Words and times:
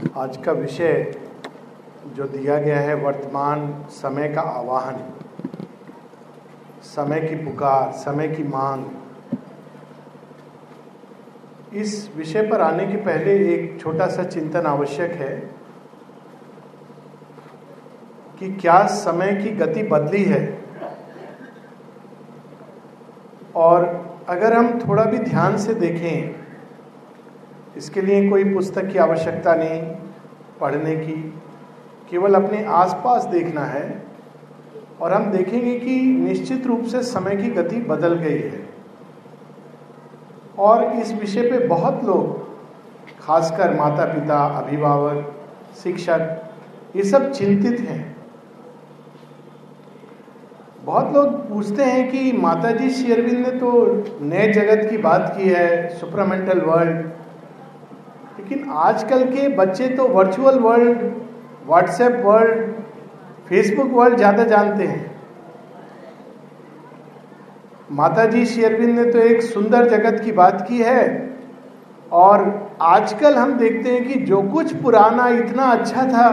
आज 0.00 0.36
का 0.36 0.52
विषय 0.52 1.14
जो 2.16 2.24
दिया 2.24 2.58
गया 2.58 2.80
है 2.80 2.94
वर्तमान 2.94 3.84
समय 3.90 4.28
का 4.28 4.40
आवाहन। 4.40 4.96
समय 6.82 7.20
की 7.20 7.34
पुकार, 7.34 7.92
समय 7.92 8.28
की 8.28 8.42
मांग। 8.42 8.84
इस 11.74 12.10
विषय 12.16 12.42
पर 12.42 12.60
आने 12.60 12.86
के 12.86 12.96
पहले 12.96 13.54
एक 13.54 13.80
छोटा 13.80 14.06
सा 14.06 14.24
चिंतन 14.24 14.66
आवश्यक 14.66 15.10
है 15.10 15.50
कि 18.38 18.52
क्या 18.52 18.86
समय 18.86 19.34
की 19.34 19.50
गति 19.50 19.82
बदली 19.82 20.24
है? 20.24 20.64
और 23.56 23.84
अगर 24.28 24.52
हम 24.52 24.78
थोड़ा 24.88 25.04
भी 25.04 25.18
ध्यान 25.18 25.58
से 25.58 25.74
देखें 25.74 26.39
इसके 27.80 28.00
लिए 28.00 28.28
कोई 28.28 28.44
पुस्तक 28.44 28.88
की 28.88 28.98
आवश्यकता 28.98 29.54
नहीं 29.54 29.82
पढ़ने 30.60 30.96
की। 30.96 31.12
केवल 32.10 32.34
अपने 32.34 32.64
आसपास 32.64 33.24
देखना 33.24 33.64
है 33.64 34.02
और 35.00 35.12
हम 35.12 35.30
देखेंगे 35.32 35.78
कि 35.78 36.00
निश्चित 36.00 36.66
रूप 36.66 36.82
से 36.84 37.02
समय 37.02 37.36
की 37.36 37.50
गति 37.50 37.76
बदल 37.76 38.14
गई 38.14 38.38
है। 38.38 38.68
और 40.58 40.84
इस 40.84 41.12
विषय 41.12 41.50
पे 41.50 41.66
बहुत 41.68 42.04
लोग, 42.04 42.38
खासकर 43.20 43.74
माता 43.74 44.04
पिता 44.04 44.38
अभिभावक, 44.58 45.32
शिक्षक, 45.82 46.52
ये 46.96 47.04
सब 47.04 47.30
चिंतित 47.32 47.80
हैं। 47.80 48.16
बहुत 50.84 51.14
लोग 51.14 51.48
पूछते 51.48 51.84
हैं 51.84 52.10
कि 52.10 52.32
माता 52.32 52.70
जी 52.70 52.90
शेरविंद 52.90 53.46
ने 53.46 53.50
तो 53.52 53.70
नए 54.22 54.52
जगत 54.52 54.90
की 54.90 54.98
बात 54.98 55.34
की 55.36 55.48
है, 55.48 55.98
सुपरामेंटल 55.98 56.60
वर्ल्ड 56.60 57.08
लेकिन 58.50 58.70
आजकल 58.74 59.24
के 59.24 59.48
बच्चे 59.56 59.88
तो 59.88 60.06
virtual 60.08 60.58
world 60.58 61.02
WhatsApp 61.66 62.22
world 62.24 62.72
Facebook 63.48 63.90
world 63.92 64.16
ज़्यादा 64.16 64.44
जानते 64.44 64.86
हैं। 64.86 65.10
माता 67.90 68.24
जी 68.24 68.44
शेरविंद 68.46 68.98
ने 68.98 69.04
तो 69.04 69.18
एक 69.20 69.42
सुंदर 69.42 69.88
जगत 69.88 70.20
की 70.24 70.32
बात 70.32 70.66
की 70.68 70.78
है 70.80 71.04
और 72.14 72.44
आजकल 72.82 73.36
हम 73.36 73.52
देखते 73.58 73.90
हैं 73.90 74.04
कि 74.08 74.18
जो 74.24 74.42
कुछ 74.44 74.74
पुराना 74.82 75.28
इतना 75.36 75.64
अच्छा 75.72 76.04
था, 76.04 76.28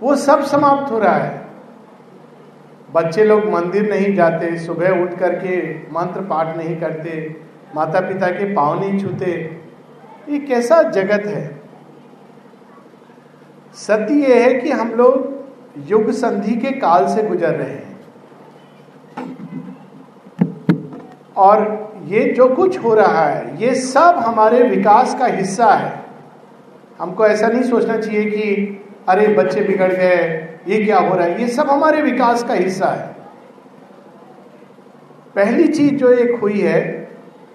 वो 0.00 0.16
सब 0.18 0.44
समाप्त 0.46 0.92
हो 0.92 0.98
रहा 0.98 1.14
है। 1.14 1.38
बच्चे 2.90 3.24
लोग 3.24 3.48
मंदिर 3.50 3.90
नहीं 3.90 4.14
जाते, 4.16 4.56
सुबह 4.58 5.02
उठ 5.02 5.18
करके 5.18 5.62
मंत्र 5.92 6.20
पाठ 6.26 6.56
नहीं 6.56 6.76
करते, 6.76 7.36
माता 7.74 8.00
पिता 8.02 8.30
के 8.30 8.54
पाँव 8.54 8.80
नहीं 8.80 8.98
छूते 9.00 9.59
ये 10.30 10.38
कैसा 10.38 10.82
जगत 10.82 11.26
है? 11.26 11.60
सत्य 13.74 14.14
यह 14.14 14.44
है 14.44 14.54
कि 14.54 14.70
हम 14.70 14.90
लोग 14.90 15.40
युग 15.90 16.10
संधि 16.10 16.56
के 16.56 16.70
काल 16.70 17.06
से 17.06 17.22
गुजर 17.22 17.54
रहे 17.54 17.70
हैं। 17.70 18.00
और 21.36 21.90
ये 22.04 22.24
जो 22.24 22.48
कुछ 22.48 22.78
हो 22.78 22.94
रहा 22.94 23.24
है, 23.24 23.62
ये 23.62 23.74
सब 23.74 24.14
हमारे 24.18 24.62
विकास 24.62 25.14
का 25.14 25.26
हिस्सा 25.26 25.70
है। 25.70 26.02
हमको 27.00 27.26
ऐसा 27.26 27.46
नहीं 27.46 27.62
सोचना 27.62 27.96
चाहिए 27.96 28.30
कि, 28.30 28.80
अरे, 29.08 29.28
बच्चे 29.28 29.60
बिगड़ 29.60 29.92
गए, 29.92 30.48
ये 30.68 30.84
क्या 30.84 30.98
हो 30.98 31.14
रहा 31.14 31.26
है? 31.26 31.42
ये 31.42 31.48
सब 31.48 31.70
हमारे 31.70 32.02
विकास 32.02 32.44
का 32.44 32.54
हिस्सा 32.54 32.86
है। 32.86 33.14
पहली 35.34 35.68
चीज़ 35.68 35.94
जो 35.94 36.10
एक 36.10 36.40
हुई 36.40 36.60
है, 36.60 37.10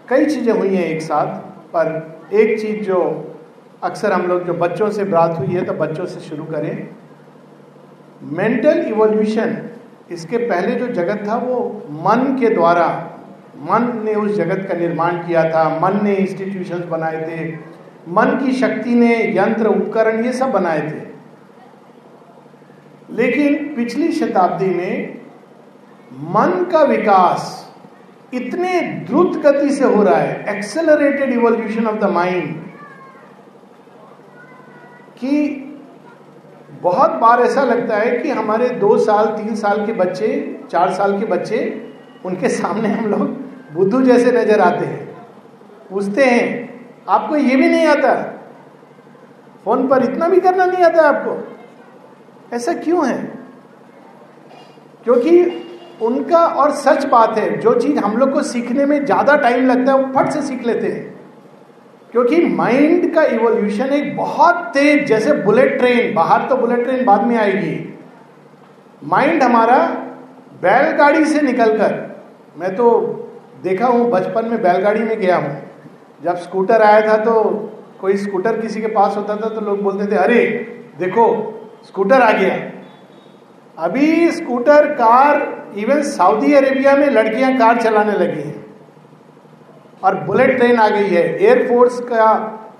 कई 0.09 0.25
चीज़ें 0.25 0.53
हुई 0.53 0.75
हैं 0.75 0.85
एक 0.85 1.01
साथ, 1.01 1.25
पर 1.47 2.14
एक 2.33 2.59
चीज़ 2.61 2.83
जो 2.83 2.99
अक्सर 3.83 4.13
हम 4.13 4.27
लोग, 4.27 4.45
जो 4.45 4.53
बच्चों 4.53 4.89
से 4.89 5.03
बात 5.03 5.37
हुई 5.39 5.47
है 5.47 5.65
तो 5.65 5.73
बच्चों 5.73 6.05
से 6.05 6.19
शुरू 6.19 6.43
करें। 6.43 6.87
मेंटल 8.23 8.79
इवोल्यूशन 8.79 9.57
इसके 10.11 10.37
पहले 10.37 10.75
जो 10.75 10.87
जगत 10.87 11.27
था, 11.27 11.35
वो 11.35 11.83
मन 11.91 12.37
के 12.39 12.49
द्वारा, 12.49 12.87
मन 13.59 14.01
ने 14.03 14.15
उस 14.15 14.35
जगत 14.35 14.67
का 14.69 14.77
निर्माण 14.77 15.17
किया 15.17 15.43
था, 15.49 15.79
मन 15.79 15.99
ने 16.03 16.15
इंस्टीट्यूशन 16.15 16.89
बनाए 16.89 17.21
थे, 17.21 17.51
मन 18.07 18.39
की 18.43 18.51
शक्ति 18.51 18.95
ने 18.95 19.37
यंत्र, 19.37 19.67
उपकरण, 19.67 20.25
ये 20.25 20.33
सब 20.33 20.51
बनाए 20.51 20.81
थे। 20.81 21.03
लेकिन 23.13 23.75
पिछली 23.75 24.11
शताब्दी 24.11 24.65
में 24.65 25.21
मन 26.13 26.65
का 26.71 26.83
विकास 26.83 27.64
इतने 28.33 28.81
द्रुत 28.81 29.37
गति 29.37 29.69
से 29.69 29.85
हो 29.85 30.03
रहा 30.03 30.17
है 30.17 30.57
accelerated 30.57 31.33
evolution 31.33 31.87
of 31.87 31.95
the 31.95 32.03
mind 32.03 32.55
कि 35.17 35.61
बहुत 36.81 37.09
बार 37.09 37.41
ऐसा 37.41 37.63
लगता 37.63 37.97
है 37.97 38.17
कि 38.17 38.29
हमारे 38.29 38.69
दो 38.69 38.97
साल, 38.97 39.25
तीन 39.25 39.55
साल 39.55 39.85
के 39.85 39.93
बच्चे, 39.93 40.59
चार 40.71 40.93
साल 40.93 41.19
के 41.19 41.25
बच्चे, 41.25 41.91
उनके 42.25 42.49
सामने 42.49 42.89
हम 42.89 43.05
लोग 43.05 43.21
बुद्धू 43.73 44.01
जैसे 44.01 44.31
नज़र 44.31 44.59
आते 44.59 44.85
हैं। 44.85 45.15
पूछते 45.89 46.25
हैं, 46.25 46.79
आपको 47.09 47.35
ये 47.35 47.55
भी 47.55 47.69
नहीं 47.69 47.87
आता? 47.87 48.13
फ़ोन 49.65 49.87
पर 49.87 50.03
इतना 50.03 50.27
भी 50.27 50.39
करना 50.39 50.65
नहीं 50.65 50.83
आता 50.83 51.01
आपको? 51.01 51.57
ऐसा 52.55 52.73
क्यों 52.73 53.07
है? 53.07 53.33
क्योंकि 55.03 55.43
उनका 56.01 56.45
और 56.45 56.71
सच 56.71 57.05
बात 57.05 57.37
है, 57.37 57.57
जो 57.57 57.73
चीज़ 57.73 57.99
हम 57.99 58.17
लोग 58.17 58.31
को 58.31 58.41
सीखने 58.41 58.85
में 58.85 59.05
ज़्यादा 59.05 59.35
टाइम 59.35 59.67
लगता 59.67 59.91
है, 59.91 59.97
वो 59.97 60.19
फट 60.19 60.29
से 60.29 60.41
सीख 60.41 60.65
लेते 60.65 60.87
हैं। 60.87 61.15
क्योंकि 62.11 62.45
माइंड 62.45 63.15
का 63.15 63.23
इवोल्यूशन 63.23 63.85
एक 63.85 64.17
बहुत 64.17 64.55
तेज, 64.55 65.05
जैसे 65.07 65.33
बुलेट 65.33 65.77
ट्रेन 65.77 66.13
बाहर 66.13 66.49
तो 66.49 66.57
बुलेट 66.57 66.83
ट्रेन 66.83 67.05
बाद 67.05 67.23
में 67.23 67.37
आएगी। 67.37 67.99
माइंड 69.03 69.43
हमारा 69.43 69.77
बैलगाड़ी 70.61 71.25
से 71.25 71.41
निकलकर, 71.41 72.15
मैं 72.57 72.75
तो 72.75 72.89
देखा 73.63 73.87
हूँ, 73.87 74.11
बचपन 74.11 74.45
में 74.45 74.61
बैलगाड़ी 74.61 75.03
में 75.03 75.19
गया 75.19 75.37
हूँ। 75.37 75.61
जब 76.23 76.37
स्कूटर 76.37 76.81
आया 76.81 77.07
था 77.07 77.17
तो 77.17 77.33
कोई 78.01 78.17
स्कूटर 78.17 78.59
किसी 78.61 78.81
के 78.81 78.87
पास 78.87 79.17
होता 79.17 79.35
था 79.35 79.49
तो 79.49 79.61
लोग 79.61 79.81
बोलते 79.81 80.11
थे, 80.11 80.15
अरे, 80.15 80.45
देखो 80.99 81.25
स्कूटर 81.85 82.21
आ 82.21 82.31
गया। 82.31 82.74
अभी 83.77 84.31
scooter, 84.31 84.85
car 84.85 85.63
even 85.77 86.01
Saudi 86.01 86.53
Arabia 86.53 86.95
में 86.95 87.07
लड़कियाँ 87.07 87.57
कार 87.57 87.81
चलाने 87.81 88.11
लगी 88.11 88.41
हैं। 88.41 88.65
और 90.03 90.15
बुलेट 90.15 90.57
ट्रेन 90.57 90.75
आ 90.75 90.89
गई 90.89 91.07
है। 91.07 91.43
एयरफोर्स 91.43 91.99
का 91.99 92.33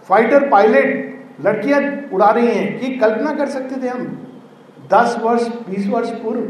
फाइटर 0.03 0.49
पायलट 0.49 1.15
लड़कियाँ 1.45 1.81
उड़ा 2.13 2.29
रही 2.29 2.47
हैं। 2.47 2.79
कि 2.79 2.97
कल्पना 2.97 3.33
कर 3.33 3.45
सकते 3.45 3.83
थे 3.83 3.87
हम, 3.87 4.27
दस 4.93 5.17
वर्ष, 5.21 5.47
बीस 5.47 5.87
वर्ष 5.87 6.09
पूर्व, 6.09 6.41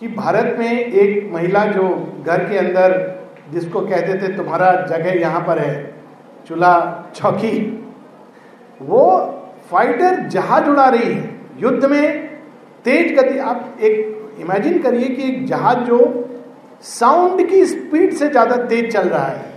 कि 0.00 0.08
भारत 0.08 0.56
में 0.58 0.72
एक 0.72 1.30
महिला 1.32 1.64
जो 1.64 2.12
घर 2.26 2.44
के 2.44 2.58
अंदर, 2.58 3.20
जिसको 3.52 3.80
कहते 3.80 4.14
थे, 4.14 4.36
तुम्हारा 4.36 4.72
जगह 4.72 5.20
यहाँ 5.20 5.40
पर 5.40 5.58
है, 5.58 5.94
चूल्हा 6.46 7.04
चौकी, 7.14 7.86
वो 8.82 9.18
फाइटर 9.70 10.20
जहाज़ 10.28 10.70
उड़ा 10.70 10.88
रही 10.88 11.12
है। 11.12 11.40
युद्ध 11.58 11.84
में 11.84 12.21
तेज 12.84 13.12
गति, 13.18 13.38
आप 13.38 13.78
एक 13.80 14.38
इमेजिन 14.40 14.82
करिए 14.82 15.08
कि 15.08 15.22
एक 15.22 15.46
जहाज़ 15.46 15.78
जो 15.78 15.98
साउंड 16.82 17.48
की 17.48 17.64
स्पीड 17.66 18.14
से 18.14 18.28
ज़्यादा 18.28 18.56
तेज 18.66 18.92
चल 18.92 19.08
रहा 19.08 19.26
है, 19.26 19.50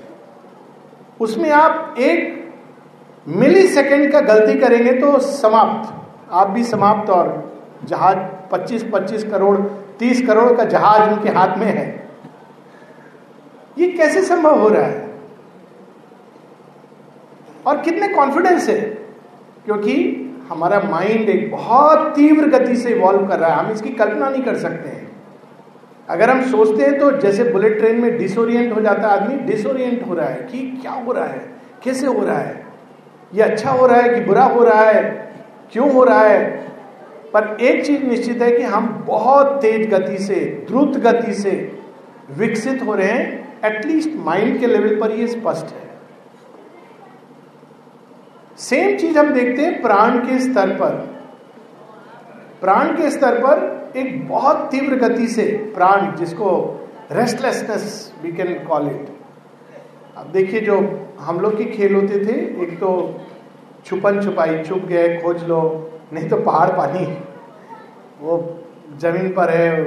उसमें 1.19 1.49
आप 1.51 1.95
एक 1.99 2.33
मिली 3.27 3.67
सेकेंड 3.67 4.11
का 4.11 4.19
गलती 4.23 4.59
करेंगे 4.59 4.93
तो 4.93 5.19
समाप्त। 5.19 5.93
आप 6.31 6.49
भी 6.49 6.63
समाप्त 6.63 7.09
और 7.09 7.33
जहाज़ 7.85 8.17
25-25 8.51 9.23
करोड़ 9.23 9.57
30 9.99 10.25
करोड़ 10.27 10.51
का 10.53 10.63
जहाज़ 10.65 11.09
उनके 11.09 11.29
हाथ 11.29 11.57
में 11.57 11.65
है। 11.67 11.87
ये 13.77 13.87
कैसे 13.87 14.21
संभव 14.21 14.59
हो 14.59 14.67
रहा 14.67 14.85
है? 14.85 15.03
और 17.65 17.81
कितने 17.81 18.07
कॉन्फिडेंस 18.07 18.69
है? 18.69 18.79
क्योंकि 19.65 19.95
हमारा 20.49 20.79
माइंड 20.81 21.29
एक 21.29 21.49
बहुत 21.51 22.13
तीव्र 22.15 22.47
गति 22.49 22.75
से 22.75 22.89
इवॉल्व 22.89 23.27
कर 23.27 23.39
रहा 23.39 23.49
है। 23.49 23.65
हम 23.65 23.71
इसकी 23.71 23.89
कल्पना 23.91 24.29
नहीं 24.29 24.43
कर 24.43 24.57
सकते 24.57 24.89
हैं। 24.89 25.03
अगर 26.09 26.29
हम 26.29 26.41
सोचते 26.41 26.83
हैं 26.83 26.97
तो 26.99 27.11
जैसे 27.11 27.43
बुलेट 27.43 27.77
ट्रेन 27.77 28.01
में 28.01 28.17
डिसोरियंट 28.17 28.75
हो 28.75 28.81
जाता 28.81 29.07
है 29.07 29.13
आदमी 29.13 29.35
डिसोरियंट 29.45 30.07
हो 30.07 30.13
रहा 30.13 30.27
है 30.27 30.41
कि 30.41 30.59
क्या 30.81 30.91
हो 30.91 31.11
रहा 31.11 31.25
है, 31.25 31.41
कैसे 31.83 32.07
हो 32.07 32.25
रहा 32.25 32.37
है? 32.37 32.63
ये 33.33 33.41
अच्छा 33.43 33.71
हो 33.71 33.87
रहा 33.87 34.01
है 34.01 34.09
कि 34.09 34.21
बुरा 34.21 34.43
हो 34.43 34.63
रहा 34.63 34.81
है? 34.81 35.03
क्यों 35.71 35.91
हो 35.93 36.03
रहा 36.03 36.21
है? 36.21 36.43
पर 37.33 37.57
एक 37.61 37.85
चीज़ 37.85 38.03
निश्चित 38.03 38.41
है 38.41 38.51
कि 38.51 38.63
हम 38.63 39.03
बहुत 39.07 39.47
तेज 39.61 39.89
गति 39.89 40.17
से, 40.17 40.35
द्रुत 40.67 40.97
गति 40.97 41.33
से 41.33 41.51
विकसित 42.31 42.83
हो 42.85 42.95
रहे 42.95 43.07
हैं 43.07 43.59
एटलीस्ट 43.65 44.09
माइंड 44.15 44.59
के 44.59 44.67
लेवल 44.67 44.95
पर 44.99 45.11
ये 45.11 45.27
स्पष्ट 45.27 45.65
है। 45.65 45.84
सेम 48.57 48.97
चीज़ 48.97 49.17
हम 49.17 49.33
देखते 49.33 49.61
हैं 49.61 49.81
प्राण 49.81 50.17
के 50.19 50.39
स्तर 50.39 50.69
पर। 50.75 50.93
प्राण 52.61 52.95
के 52.97 53.09
स्तर 53.11 53.39
पर 53.39 53.97
एक 53.97 54.27
बहुत 54.29 54.67
तीव्र 54.71 54.95
गति 54.97 55.27
से 55.27 55.43
प्राण, 55.75 56.15
जिसको 56.15 56.51
restlessness 57.11 58.13
we 58.23 58.31
can 58.31 58.53
call 58.67 58.87
it 58.87 59.09
अब 60.17 60.31
देखिए 60.31 60.61
जो 60.61 60.77
हम 61.19 61.39
लोग 61.39 61.57
के 61.57 61.65
खेल 61.65 61.95
होते 61.95 62.25
थे, 62.25 62.33
एक 62.63 62.77
तो 62.79 63.19
छुपन 63.85 64.21
छुपाई, 64.21 64.63
छुप 64.63 64.85
गए, 64.85 65.17
खोज 65.21 65.43
लो, 65.43 65.61
नहीं 66.13 66.29
तो 66.29 66.37
पहाड़ 66.37 66.69
पानी। 66.69 67.05
वो 68.21 68.37
ज़मीन 68.99 69.31
पर 69.33 69.49
है, 69.49 69.83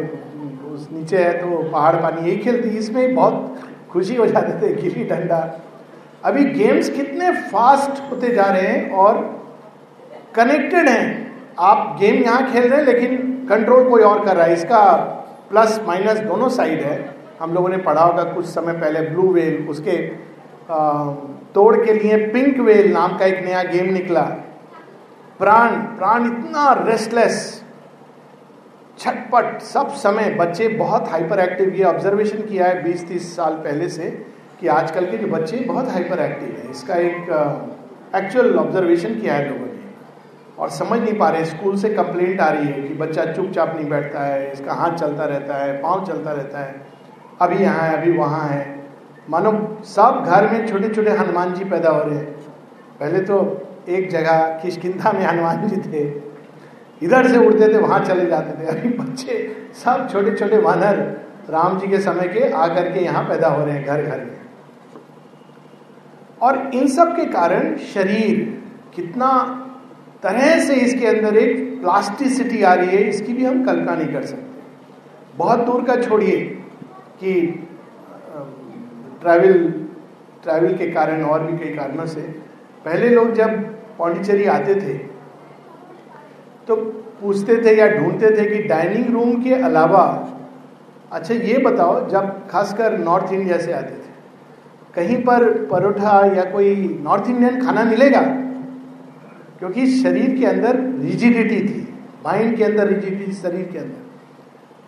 उस 0.73 0.89
नीचे 0.93 1.17
है 1.17 1.33
तो 1.41 1.63
पहाड़ 1.71 1.95
पानी, 1.97 2.29
यही 2.29 2.37
खेलती 2.39 2.77
इसमें 2.79 3.15
बहुत 3.15 3.63
खुशी 3.91 4.15
हो 4.17 4.27
जाते 4.27 4.61
थे, 4.61 4.75
गिली 4.75 5.05
डंडा। 5.05 5.41
अभी 6.23 6.45
गेम्स 6.45 6.89
कितने 6.91 7.31
फास्ट 7.43 8.01
होते 8.11 8.35
जा 8.35 8.45
रहे 8.45 8.63
हैं 8.63 8.91
और 8.93 9.19
कनेक्टेड 10.35 10.89
हैं। 10.89 11.27
आप 11.61 11.97
गेम 12.01 12.23
यहाँ 12.23 12.51
खेल 12.53 12.69
रहे 12.69 12.79
हैं, 12.79 12.87
लेकिन 12.87 13.47
कंट्रोल 13.49 13.89
कोई 13.91 14.03
और 14.03 14.25
कर 14.25 14.37
रहा 14.37 14.47
है। 14.47 14.53
इसका 14.53 14.81
प्लस 15.51 15.81
माइनस 15.87 16.19
दोनों 16.21 16.49
साइड 16.51 16.81
है। 16.81 16.99
हम 17.41 17.53
लोगों 17.55 17.69
ने 17.69 17.77
पढ़ा 17.79 18.03
होगा 18.03 18.25
कुछ 18.25 18.47
समय 18.47 18.73
पहले 18.75 19.01
ब्लू 19.03 19.33
वेल 19.33 19.67
उसके 19.71 19.97
तोड़ 21.55 21.77
के 21.77 21.93
लिए 21.95 22.17
पिंक 22.29 22.59
वेल 22.61 22.93
नाम 22.93 23.17
का 23.19 23.27
एक 23.27 23.45
नया 23.45 23.63
गेम 23.65 23.93
निकला। 23.93 24.23
प्राण 25.39 25.77
प्राण 25.97 26.27
इतना 26.27 26.73
रेस्टलेस 26.81 27.63
छटपट, 28.99 29.61
सब 29.63 29.89
समय, 29.95 30.31
बच्चे 30.31 30.69
बहुत 30.69 31.09
हाइपर 31.09 31.41
एक्टिव 31.41 31.75
ये 31.75 31.85
ऑब्जर्वेशन 31.85 32.43
किया 32.43 32.67
है 32.67 32.83
20-30 32.85 33.35
साल 33.37 33.53
पहले 33.57 33.89
से। 33.89 34.09
कि 34.61 34.67
आजकल 34.69 35.07
के 35.07 35.17
जो 35.17 35.27
बच्चे 35.29 35.57
बहुत 35.65 35.89
हाइपर 35.89 36.21
एक्टिव 36.21 36.57
है। 36.59 36.71
इसका 36.71 36.95
एक 36.97 37.31
एक्चुअल 38.17 38.57
ऑब्जर्वेशन 38.57 39.15
किया 39.15 39.35
है 39.35 39.49
लोगों 39.49 39.67
ने। 39.67 39.77
और 40.59 40.71
समझ 40.71 40.99
नहीं 41.01 41.19
पा 41.19 41.29
रहे, 41.29 41.45
स्कूल 41.45 41.77
से 41.77 41.89
कंप्लेंट 41.91 42.41
आ 42.41 42.49
रही 42.49 42.67
है 42.67 42.83
कि 42.83 42.95
बच्चा 42.95 43.25
चुपचाप 43.27 43.75
नहीं 43.77 43.89
बैठता 43.89 44.21
है, 44.21 44.51
इसका 44.53 44.73
हाथ 44.75 44.97
चलता 44.97 45.25
रहता 45.25 45.57
है, 45.57 45.73
पाँव 45.83 46.07
चलता 46.07 46.33
रहता 46.33 46.59
है, 46.59 46.75
अभी 47.41 47.57
यहाँ 47.57 47.83
है, 47.83 47.97
अभी 47.97 48.13
वहाँ 48.13 48.49
है। 48.49 48.65
मानो, 49.31 49.53
सब 49.87 50.25
घर 50.27 50.51
में 50.53 50.67
छोटे 50.67 50.89
छोटे 50.89 51.11
हनुमान 51.13 51.55
जी 51.55 51.65
पैदा 51.65 51.91
हो 51.91 52.03
रहे 52.03 52.17
हैं। 52.17 52.33
पहले 53.01 53.21
तो 53.21 53.37
एक 53.89 54.09
जगह 54.11 54.59
किशकिंधा 54.63 55.13
में 55.13 55.25
हनुमान 55.25 55.69
जी 55.69 55.77
थे। 55.83 56.03
इधर 57.03 57.29
से 57.29 57.39
उड़ते 57.39 57.69
थे, 57.69 57.79
वहाँ 57.79 57.99
चले 58.05 58.27
जाते 58.27 58.59
थे। 58.59 58.67
अभी 58.69 58.89
बच्चे 58.99 59.37
सब 59.85 60.09
छोटे 60.13 60.35
छोटे 60.37 60.59
वानर 60.59 60.97
राम 61.51 61.79
जी 61.79 61.87
के 61.87 61.99
समय 62.01 62.29
के 62.29 62.49
आकर 62.57 62.93
के 62.93 63.05
यहाँ 63.05 63.23
पैदा 63.25 63.49
हो 63.49 63.65
रहे 63.65 63.75
हैं 63.75 63.85
घर 63.85 64.03
घर 64.03 64.19
में। 64.19 64.38
और 66.43 66.71
इन 66.75 66.89
सब 66.89 67.15
के 67.17 67.25
कारण 67.29 67.77
शरीर 67.87 68.37
कितना 68.95 69.31
तरह 70.23 70.59
से 70.67 70.75
इसके 70.77 71.07
अंदर 71.07 71.37
एक 71.37 71.81
प्लास्टिसिटी 71.81 72.63
आ 72.63 72.73
रही 72.75 72.97
है, 72.97 73.03
इसकी 73.05 73.33
भी 73.33 73.45
हम 73.45 73.65
कल्पना 73.65 73.95
नहीं 73.95 74.13
कर 74.13 74.25
सकते। 74.27 75.37
बहुत 75.37 75.59
दूर 75.67 75.85
का 75.85 75.97
छोड़िए 76.03 76.39
कि 77.21 77.35
ट्रैवल 79.21 79.69
ट्रैवल 80.43 80.75
के 80.79 80.91
कारण 80.93 81.23
और 81.25 81.43
भी 81.43 81.59
कई 81.59 81.75
कारणों 81.77 82.07
से 82.07 82.21
पहले 82.85 83.09
लोग 83.11 83.33
जब 83.35 83.57
पौंडीचेरी 83.99 84.45
आते 84.49 84.75
थे 84.77 84.95
तो 86.69 86.77
पूछते 87.21 87.57
थे 87.65 87.77
या 87.77 87.87
ढूंढते 87.91 88.31
थे 88.31 88.45
कि 88.49 88.63
डाइनिंग 88.69 89.13
रूम 89.13 89.43
के 89.43 89.55
अलावा 89.55 90.05
अच्छा 91.13 91.35
ये 91.35 91.59
बताओ, 91.59 92.09
जब 92.09 92.49
खासकर 92.49 92.99
नॉर्थ 92.99 93.33
इंडिया 93.33 93.59
से 93.59 93.73
आते 93.73 93.95
थे 93.95 94.08
कहीं 94.95 95.17
पर 95.17 95.45
परोठा 95.67 96.21
या 96.37 96.45
कोई 96.45 97.01
नॉर्थ 97.03 97.29
इंडियन 97.31 97.65
खाना 97.65 97.85
मिलेगा? 97.85 98.21
क्योंकि 99.59 99.87
शरीर 99.87 100.37
के 100.39 100.47
अंदर 100.47 100.77
रिजिडिटी 101.01 101.61
थी 101.61 101.95
माइंड 102.25 102.57
के 102.57 102.65
अंदर 102.65 102.87
रिजिडिटी 102.87 103.33
शरीर 103.33 103.69
के 103.73 103.79
अंदर। 103.79 104.07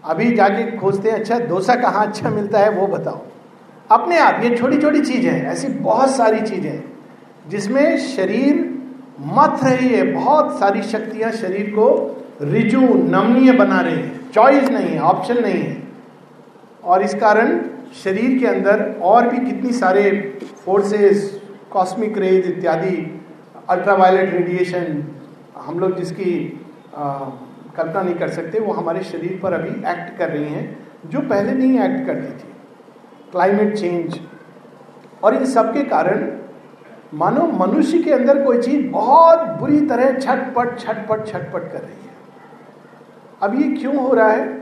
अभी 0.04 0.34
जाके 0.34 0.76
खोजते 0.76 1.10
हैं 1.10 1.18
अच्छा 1.18 1.38
डोसा 1.38 1.74
कहाँ 1.74 2.06
अच्छा 2.06 2.30
मिलता 2.30 2.58
है 2.58 2.70
वो 2.70 2.86
बताओ। 2.86 3.20
अपने 3.90 4.18
आप, 4.18 4.42
ये 4.44 4.56
छोटी 4.56 4.78
छोटी 4.78 5.00
चीज़ें 5.00 5.30
हैं, 5.30 5.46
ऐसी 5.46 5.68
बहुत 5.68 6.10
सारी 6.10 6.40
चीज़ें 6.40 6.70
हैं, 6.70 6.84
जिसमें 7.48 7.98
शरीर 7.98 8.54
मत 9.20 9.60
रही 9.64 9.88
है 9.88 10.02
बहुत 10.12 10.58
सारी 10.58 10.82
शक्तियाँ 10.82 11.30
शरीर 11.30 11.70
को 11.70 12.16
रिजु, 12.42 12.80
नमनीय 12.80 13.52
बना 13.52 13.80
रही 13.80 13.94
है। 13.94 14.30
चॉइस 14.30 14.68
नहीं 14.70 14.88
है 14.88 15.00
ऑप्शन 15.00 15.42
नहीं 15.42 15.62
है। 15.62 15.82
और 16.84 17.02
इस 17.02 17.14
कारण 17.14 17.58
शरीर 17.94 18.38
के 18.38 18.46
अंदर 18.46 18.82
और 19.02 19.28
भी 19.28 19.38
कितनी 19.46 19.72
सारे 19.72 20.10
फोर्सेस 20.64 21.40
कॉस्मिक 21.70 22.18
रेज 22.18 22.46
इत्यादि 22.46 22.96
अल्ट्रावायलेट 23.70 24.32
रेडिएशन 24.32 25.02
हम 25.56 25.78
लोग 25.78 25.96
जिसकी 25.96 26.32
कल्पना 27.76 28.02
नहीं 28.02 28.14
कर 28.14 28.28
सकते, 28.28 28.58
वो 28.58 28.72
हमारे 28.72 29.02
शरीर 29.04 29.38
पर 29.42 29.52
अभी 29.52 29.70
एक्ट 29.90 30.16
कर 30.18 30.30
रही 30.30 30.44
हैं, 30.44 30.76
जो 31.06 31.20
पहले 31.20 31.52
नहीं 31.52 31.78
एक्ट 31.80 32.06
करती 32.06 32.32
थी। 32.34 32.52
क्लाइमेट 33.32 33.76
चेंज 33.76 34.20
और 35.24 35.34
इन 35.34 35.44
सब 35.46 35.72
के 35.74 35.82
कारण, 35.84 36.28
मानो 37.14 37.46
मनुष्य 37.58 38.02
के 38.02 38.12
अंदर 38.12 38.42
कोई 38.44 38.60
चीज़ 38.62 38.86
बहुत 38.88 39.46
बुरी 39.60 39.80
तरह 39.86 40.18
छटपट 40.18 40.78
छटपट 40.78 41.26
छटपट 41.26 41.72
कर 41.72 41.80
रही 41.80 42.04
है। 42.04 42.10
अब 43.42 43.60
ये 43.60 43.70
क्यों 43.76 43.96
हो 43.96 44.14
रहा 44.14 44.30
है? 44.30 44.59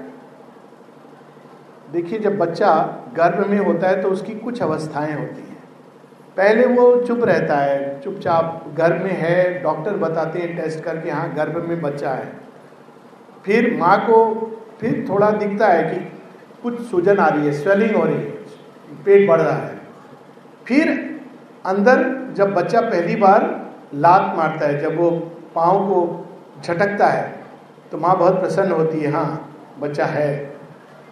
देखिए, 1.93 2.19
जब 2.19 2.39
बच्चा 2.39 2.73
गर्भ 3.17 3.47
में 3.47 3.59
होता 3.59 3.89
है 3.89 4.03
तो 4.03 4.09
उसकी 4.09 4.35
कुछ 4.35 4.63
अवस्थाएँ 4.63 5.15
होती 5.15 5.41
हैं। 5.41 5.57
पहले 6.37 6.67
वो 6.67 7.05
चुप 7.07 7.25
रहता 7.25 7.57
है, 7.57 8.01
चुपचाप 8.01 8.65
गर्भ 8.77 9.03
में 9.03 9.13
है, 9.13 9.63
डॉक्टर 9.63 9.97
बताते 9.97 10.39
हैं, 10.39 10.57
टेस्ट 10.57 10.85
करके 10.85 11.11
हाँ 11.11 11.35
गर्भ 11.35 11.57
में 11.57 11.81
बच्चा 11.83 12.11
है। 12.11 12.33
फिर 13.45 13.77
माँ 13.77 13.99
को, 14.01 14.19
फिर 14.81 15.07
थोड़ा 15.09 15.31
दिखता 15.31 15.67
है 15.67 15.83
कि 15.85 16.01
कुछ 16.63 16.81
सूजन 16.81 17.19
आ 17.19 17.29
रही 17.29 17.47
है, 17.47 17.53
स्वेलिंग 17.53 17.97
हो 17.97 18.05
रही 18.05 18.15
है, 18.15 18.31
पेट 19.05 19.29
बढ़ 19.29 19.41
रहा 19.41 19.57
है। 19.57 19.81
फिर 20.67 20.89
अंदर 21.67 22.33
जब 22.35 22.55
बच्चा 22.55 22.81
पहली 22.81 23.17
बार 23.17 23.71
लात 23.95 24.35
मारता 24.37 24.67
है, 24.67 24.81
जब 24.81 24.97
वो 24.97 25.11
पाँव 25.55 25.89
को 25.89 26.27
झटकता 26.63 27.07
है 27.07 27.39
तो 27.93 27.99
माँ 27.99 28.17
बहुत 28.19 28.41
प्रसन्न 28.41 28.73
होती 28.73 29.01
है 29.01 29.11
हाँ 29.11 29.55
बच्चा 29.81 30.05
है। 30.05 30.48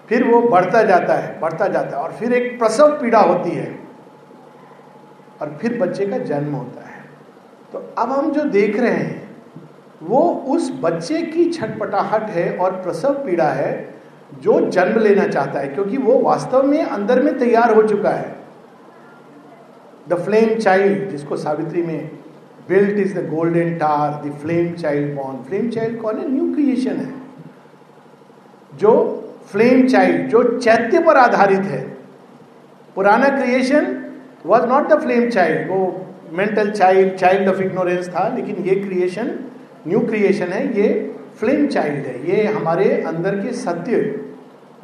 फिर 0.09 0.25
वो 0.25 0.41
बढ़ता 0.41 0.83
जाता 0.83 1.15
है, 1.15 1.39
बढ़ता 1.41 1.67
जाता 1.69 1.97
है 1.97 2.03
और 2.03 2.13
फिर 2.13 2.33
एक 2.33 2.59
प्रसव 2.59 2.99
पीड़ा 3.01 3.21
होती 3.21 3.51
है 3.51 3.79
और 5.41 5.57
फिर 5.61 5.79
बच्चे 5.79 6.07
का 6.07 6.19
जन्म 6.21 6.55
होता 6.55 6.89
है। 6.89 7.05
तो 7.73 7.79
अब 7.99 8.13
हम 8.13 8.31
जो 8.33 8.45
देख 8.51 8.79
रहे 8.81 8.91
हैं, 8.91 9.25
वो 10.03 10.21
उस 10.49 10.71
बच्चे 10.83 11.23
की 11.23 11.45
छटपटाहट 11.51 12.31
है 12.31 12.57
और 12.57 12.73
प्रसव 12.83 13.15
पीड़ा 13.25 13.49
है 13.51 13.73
जो 14.43 14.61
जन्म 14.71 14.99
लेना 15.01 15.27
चाहता 15.27 15.61
है, 15.61 15.69
क्योंकि 15.69 15.97
वो 15.97 16.19
वास्तव 16.21 16.63
में 16.63 16.83
अंदर 16.83 17.23
में 17.23 17.39
तैयार 17.39 17.75
हो 17.75 17.83
चुका 17.83 18.11
है। 18.11 18.35
द 20.09 20.15
फ्लेम 20.17 20.55
चाइल्ड 20.57 21.09
जिसको 21.11 21.37
सावित्री 21.37 21.83
में 21.83 22.11
built 22.69 22.99
is 22.99 23.19
the 23.19 23.29
golden 23.29 23.75
tar 23.79 24.23
the 24.25 24.33
flame 24.39 24.73
child 24.75 25.15
born 25.17 25.43
flame 25.45 25.71
child 25.71 26.01
कौन 26.03 26.19
है? 26.19 26.31
न्यू 26.31 26.53
क्रिएशन 26.55 26.97
है, 26.97 27.13
जो 28.73 28.93
फ्लेम 29.47 29.87
चाइल्ड, 29.89 30.29
जो 30.29 30.43
चैत्य 30.59 31.01
पर 31.01 31.17
आधारित 31.17 31.65
है। 31.65 31.81
पुराना 32.97 33.29
creation 33.31 33.87
was 34.47 34.67
not 34.67 34.89
the 34.89 35.01
flame 35.01 35.29
child 35.31 35.69
वो 35.71 35.79
mental 36.33 36.71
child 36.71 37.15
child 37.15 37.49
of 37.49 37.61
ignorance 37.63 38.09
था, 38.09 38.29
लेकिन 38.29 38.65
ये 38.65 38.75
क्रिएशन 38.77 39.31
न्यू 39.87 40.01
क्रिएशन 40.01 40.49
है, 40.49 40.67
ये 40.79 41.13
फ्लेम 41.39 41.67
चाइल्ड 41.69 42.07
है। 42.07 42.31
ये 42.31 42.47
हमारे 42.47 42.91
अंदर 43.03 43.37
के 43.37 43.53
सत्य, 43.55 44.01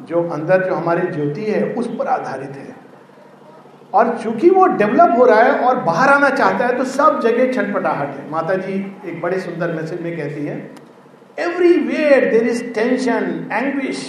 जो 0.01 0.23
अंदर 0.29 0.65
जो 0.65 0.75
हमारे 0.75 1.07
ज्योति 1.11 1.41
है, 1.43 1.63
उस 1.73 1.87
पर 1.99 2.07
आधारित 2.09 2.57
है। 2.57 2.75
और 3.93 4.17
चूँकि 4.17 4.49
वो 4.49 4.65
डेवलप 4.67 5.15
हो 5.17 5.25
रहा 5.25 5.41
है 5.41 5.57
और 5.59 5.79
बाहर 5.81 6.09
आना 6.09 6.29
चाहता 6.29 6.65
है 6.65 6.77
तो 6.77 6.83
सब 6.85 7.19
जगह 7.21 7.51
छटपटाहट 7.53 8.07
है। 8.09 8.29
माता 8.31 8.55
जी 8.57 8.73
एक 9.07 9.21
बड़े 9.21 9.39
सुंदर 9.39 9.73
मैसेज 9.73 10.01
में 10.01 10.15
कहती 10.17 10.45
है 10.45 10.55
everywhere 11.79 12.29
there 12.31 12.47
is 12.47 12.63
tension 12.73 13.49
anguish 13.51 14.01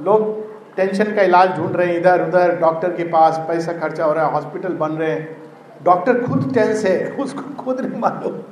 लोग 0.00 0.52
टेंशन 0.76 1.14
का 1.14 1.22
इलाज 1.22 1.56
ढूंढ 1.56 1.76
रहे 1.76 1.86
हैं 1.86 1.96
इधर, 1.96 2.28
उधर 2.28 2.56
डॉक्टर 2.60 2.92
के 2.92 3.04
पास, 3.04 3.38
पैसा 3.48 3.72
खर्चा 3.72 4.04
हो 4.04 4.12
रहा 4.12 4.26
है 4.26 4.32
हॉस्पिटल 4.32 4.68
बन 4.68 4.88
रहे 4.88 5.10
हैं। 5.10 5.42
डॉक्टर 5.82 6.22
खुद 6.22 6.50
टेंस 6.54 6.84
है, 6.84 7.12
उसको 7.20 7.62
खुद 7.62 7.80
नहीं 7.80 8.00
मालूम। 8.00 8.42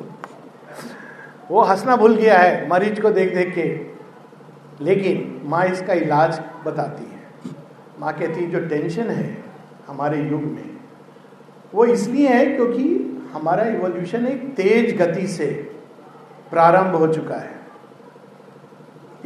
वो 1.50 1.60
हंसना 1.60 1.96
भूल 1.96 2.16
गया 2.16 2.38
है, 2.38 2.68
मरीज़ 2.68 3.00
को 3.00 3.10
देख 3.10 3.34
देख 3.34 3.54
के। 3.54 3.90
लेकिन 4.84 5.42
माँ 5.44 5.64
इसका 5.64 5.92
इलाज 5.92 6.40
बताती 6.66 7.04
है। 7.04 7.20
माँ 8.00 8.12
कहती 8.12 8.40
है, 8.40 8.50
जो 8.50 8.60
टेंशन 8.60 9.10
है 9.10 9.44
हमारे 9.86 10.22
युग 10.22 10.42
में, 10.42 10.76
वो 11.74 11.84
इसलिए 11.84 12.28
है 12.28 12.46
क्योंकि 12.46 13.06
हमारा 13.32 13.64
इवोल्यूशन 13.64 14.26
एक 14.26 14.54
तेज 14.56 15.02
गति 15.02 15.26
से 15.26 15.46
प्रारंभ 16.50 16.94
हो 16.94 17.06
चुका 17.06 17.34
है। 17.34 17.60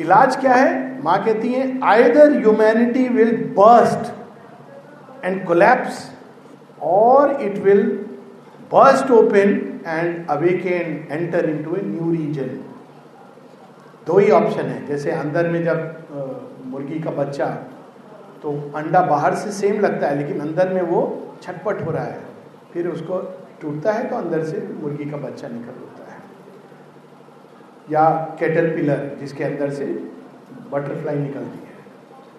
इलाज 0.00 0.37
क्या 0.37 0.52
है? 0.52 0.84
माँ 1.03 1.19
कहती 1.25 1.53
है 1.53 1.63
either 1.85 2.33
humanity 2.33 3.09
will 3.09 3.37
burst 3.59 4.13
and 5.25 5.45
collapse 5.47 6.11
और 6.83 7.41
it 7.43 7.59
will 7.65 7.83
burst 8.73 9.11
open 9.13 9.61
and 9.87 10.27
awaken 10.31 11.07
enter 11.11 11.49
into 11.51 11.77
a 11.77 11.83
new 11.85 12.11
region 12.13 12.59
दो 14.07 14.19
ही 14.19 14.31
ऑप्शन 14.33 14.67
है। 14.67 14.87
जैसे 14.87 15.11
अंदर 15.13 15.49
में 15.49 15.63
जब 15.65 15.79
मुर्गी 16.67 16.99
का 17.01 17.11
बच्चा 17.13 17.47
तो 18.43 18.51
अंडा 18.77 19.01
बाहर 19.03 19.35
से 19.35 19.51
सेम 19.53 19.81
लगता 19.81 20.07
है, 20.07 20.17
लेकिन 20.19 20.41
अंदर 20.41 20.73
में 20.75 20.83
वो 20.83 21.03
छटपट 21.43 21.85
हो 21.87 21.91
रहा 21.91 22.05
है। 22.05 22.21
फिर 22.73 22.89
उसको 22.89 23.19
टूटता 23.63 23.93
है 23.93 24.09
तो 24.09 24.17
अंदर 24.17 24.45
से 24.45 24.69
मुर्गी 24.83 25.05
का 25.11 25.17
बच्चा 25.19 25.49
निकल 25.49 25.81
होता 25.81 26.13
है। 26.13 26.19
या 27.91 28.11
कैटर 28.41 28.75
पिलर 28.77 29.17
जिसके 29.21 29.45
अंदर 29.45 29.71
से 29.71 29.87
बटरफ्लाई 30.73 31.16
निकलती 31.16 31.58
है। 31.58 31.73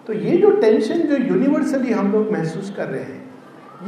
तो 0.06 0.12
ये 0.12 0.36
जो 0.36 0.50
टेंशन 0.50 1.02
जो 1.02 1.16
यूनिवर्सली 1.16 1.92
हम 1.92 2.12
लोग 2.12 2.30
महसूस 2.32 2.74
कर 2.76 2.88
रहे 2.88 3.02
हैं, 3.02 3.24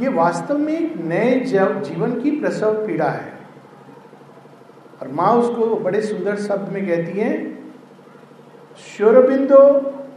ये 0.01 0.07
वास्तव 0.07 0.57
में 0.57 0.73
एक 0.73 0.95
नए 1.03 1.39
जीवन 1.39 2.19
की 2.21 2.31
प्रसव 2.31 2.85
पीड़ा 2.87 3.09
है। 3.09 3.37
और 5.01 5.07
माँ 5.07 5.31
उसको 5.33 5.75
बड़े 5.75 6.01
सुंदर 6.01 6.35
शब्द 6.37 6.73
में 6.73 6.85
कहती 6.87 7.19
है 7.19 7.31
श्योरबिंदो 8.87 9.61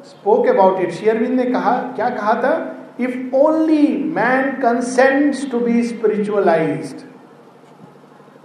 स्पोक 0.04 0.46
अबाउट 0.46 0.80
इट 0.80 0.90
शेयरविंद 0.90 1.40
ने 1.40 1.44
कहा, 1.44 1.76
क्या 1.96 2.08
कहा 2.10 2.34
था? 2.34 2.54
If 3.00 3.34
only 3.36 3.86
man 4.16 4.50
consents 4.62 5.50
to 5.50 5.60
be 5.60 5.82
spiritualise 5.82 7.04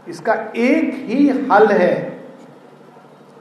इसका 0.10 0.34
एक 0.58 0.94
ही 1.08 1.28
हल 1.52 1.68
है। 1.68 1.96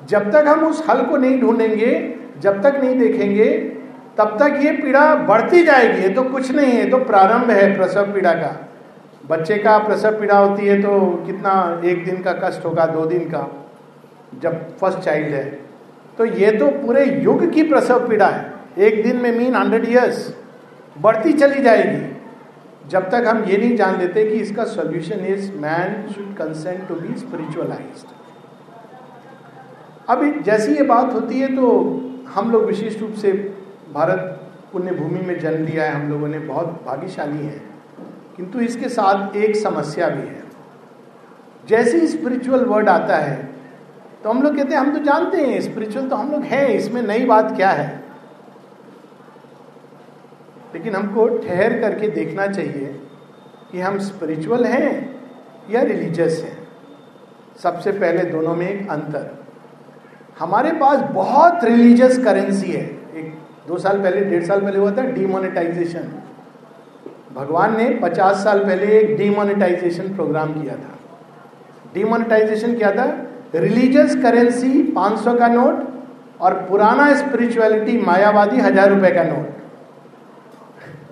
जब 0.08 0.30
तक 0.32 0.48
हम 0.48 0.64
उस 0.66 0.84
हल 0.90 1.04
को 1.06 1.16
नहीं 1.16 1.40
ढूंढेंगे 1.40 1.92
जब 2.40 2.62
तक 2.62 2.80
नहीं 2.82 2.98
देखेंगे, 2.98 3.48
तब 4.18 4.36
तक 4.40 4.58
ये 4.62 4.72
पीड़ा 4.72 5.14
बढ़ती 5.26 5.62
जाएगी। 5.64 6.02
ये 6.02 6.08
तो 6.08 6.22
कुछ 6.24 6.50
नहीं 6.50 6.72
है 6.72 6.88
तो 6.90 6.98
प्रारंभ 7.04 7.50
है 7.50 7.76
प्रसव 7.76 8.12
पीड़ा 8.12 8.32
का। 8.34 8.56
बच्चे 9.26 9.56
का 9.58 9.76
प्रसव 9.78 10.18
पीड़ा 10.20 10.38
होती 10.38 10.66
है 10.66 10.80
तो 10.82 10.98
कितना 11.26 11.52
एक 11.84 12.04
दिन 12.04 12.22
का 12.22 12.32
कष्ट 12.42 12.64
होगा, 12.64 12.86
दो 12.86 13.04
दिन 13.06 13.24
का, 13.28 13.46
जब 14.42 14.76
फ़र्स्ट 14.78 14.98
चाइल्ड 14.98 15.34
है। 15.34 15.44
तो 16.18 16.24
ये 16.24 16.50
तो 16.52 16.66
पूरे 16.76 17.04
युग 17.22 17.50
की 17.52 17.62
प्रसव 17.62 18.08
पीड़ा 18.08 18.26
है। 18.26 18.52
एक 18.78 19.02
दिन 19.02 19.16
में 19.16 19.30
मीन 19.38 19.54
हंड्रेड 19.54 19.88
ईयर्स 19.88 20.34
बढ़ती 20.96 21.32
चली 21.32 21.62
जाएगी। 21.62 22.04
जब 22.90 23.10
तक 23.10 23.24
हम 23.26 23.42
ये 23.44 23.56
नहीं 23.56 23.76
जान 23.76 23.98
लेते 23.98 24.24
कि 24.24 24.36
इसका 24.36 24.64
solution 24.66 25.24
is 25.26 25.52
man 25.58 26.06
should 26.08 26.34
consent 26.36 26.86
to 26.88 26.94
be 26.94 27.14
spiritualise 27.18 28.04
अब 30.08 30.42
जैसी 30.42 30.74
ये 30.74 30.82
बात 30.84 31.12
होती 31.14 31.40
है 31.40 31.48
तो 31.56 31.70
हम 32.26 32.50
लोग 32.50 32.64
विशेष 32.64 33.00
रूप 33.00 33.12
से 33.12 33.32
भारत 33.94 34.42
पुण्य 34.72 34.92
भूमि 34.92 35.20
में 35.20 35.38
जन्म 35.40 35.64
लिया 35.64 35.84
है, 35.84 35.92
हम 35.92 36.08
लोगों 36.10 36.28
ने, 36.28 36.38
बहुत 36.38 36.66
भाग्यशाली 36.86 37.46
है। 37.46 37.60
किंतु 38.36 38.60
इसके 38.60 38.88
साथ 38.88 39.36
एक 39.36 39.56
समस्या 39.56 40.08
भी 40.08 40.26
है। 40.28 40.42
जैसे 41.68 42.00
ही 42.00 42.06
स्पिरिचुअल 42.06 42.64
वर्ड 42.64 42.88
आता 42.88 43.16
है 43.16 43.54
तो 44.24 44.30
हम 44.30 44.42
लोग 44.42 44.56
कहते 44.56 44.74
हैं, 44.74 44.80
हम 44.80 44.92
तो 44.92 45.04
जानते 45.04 45.36
हैं 45.38 45.60
स्पिरिचुअल 45.60 46.08
तो 46.08 46.16
हम 46.16 46.30
लोग 46.32 46.42
हैं, 46.42 46.68
इसमें 46.68 47.02
नई 47.02 47.24
बात 47.24 47.54
क्या 47.56 47.70
है? 47.70 48.04
लेकिन 50.74 50.94
हमको 50.96 51.26
ठहर 51.38 51.78
करके 51.80 52.08
देखना 52.08 52.46
चाहिए 52.46 53.00
कि 53.72 53.80
हम 53.80 53.98
स्पिरिचुअल 53.98 54.64
हैं 54.64 55.20
या 55.70 55.82
रिलीजियस 55.82 56.42
हैं। 56.44 56.68
सबसे 57.62 57.92
पहले 57.92 58.24
दोनों 58.24 58.54
में 58.56 58.68
एक 58.68 58.90
अंतर। 58.90 59.45
हमारे 60.40 60.72
पास 60.72 61.00
बहुत 61.12 61.64
रिलीजियस 61.64 62.18
करेंसी 62.24 62.72
है। 62.72 62.82
एक, 63.16 63.32
दो 63.68 63.78
साल 63.78 64.02
पहले, 64.02 64.20
डेढ़ 64.20 64.44
साल 64.44 64.60
पहले 64.60 64.78
हुआ 64.78 64.90
था 64.90 65.02
डीमोनेटाइजेशन 65.02 66.12
भगवान 67.34 67.76
ने 67.76 67.88
पचास 68.02 68.44
साल 68.44 68.64
पहले 68.64 68.86
एक 68.98 69.16
डीमोनेटाइजेशन 69.16 70.14
प्रोग्राम 70.14 70.52
किया 70.52 70.74
था। 70.74 70.98
डीमोनेटाइजेशन 71.94 72.76
क्या 72.76 72.90
था? 72.90 73.04
रिलीजियस 73.54 74.14
करेंसी 74.16 74.82
500 74.92 75.38
का 75.38 75.48
नोट 75.48 75.84
और 76.40 76.54
पुराना 76.54 77.12
स्पिरिचुअलिटी 77.16 77.98
मायावादी 77.98 78.60
हज़ार 78.60 78.88
रुपए 78.90 79.10
का 79.10 79.22
नोट। 79.22 79.46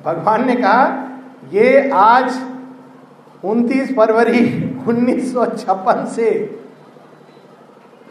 भगवान 0.05 0.47
ने 0.47 0.55
कहा, 0.57 1.09
ये 1.53 1.91
आज 1.91 2.33
29 3.45 3.95
फरवरी 3.97 4.43
उन्नीस 4.89 5.33
सौ 5.35 5.47
छप्पन 5.47 6.05
से 6.07 6.31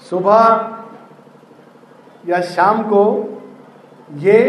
सुबह 0.10 0.83
या 2.30 2.42
शाम 2.42 2.84
को 2.84 3.30
ये 4.14 4.40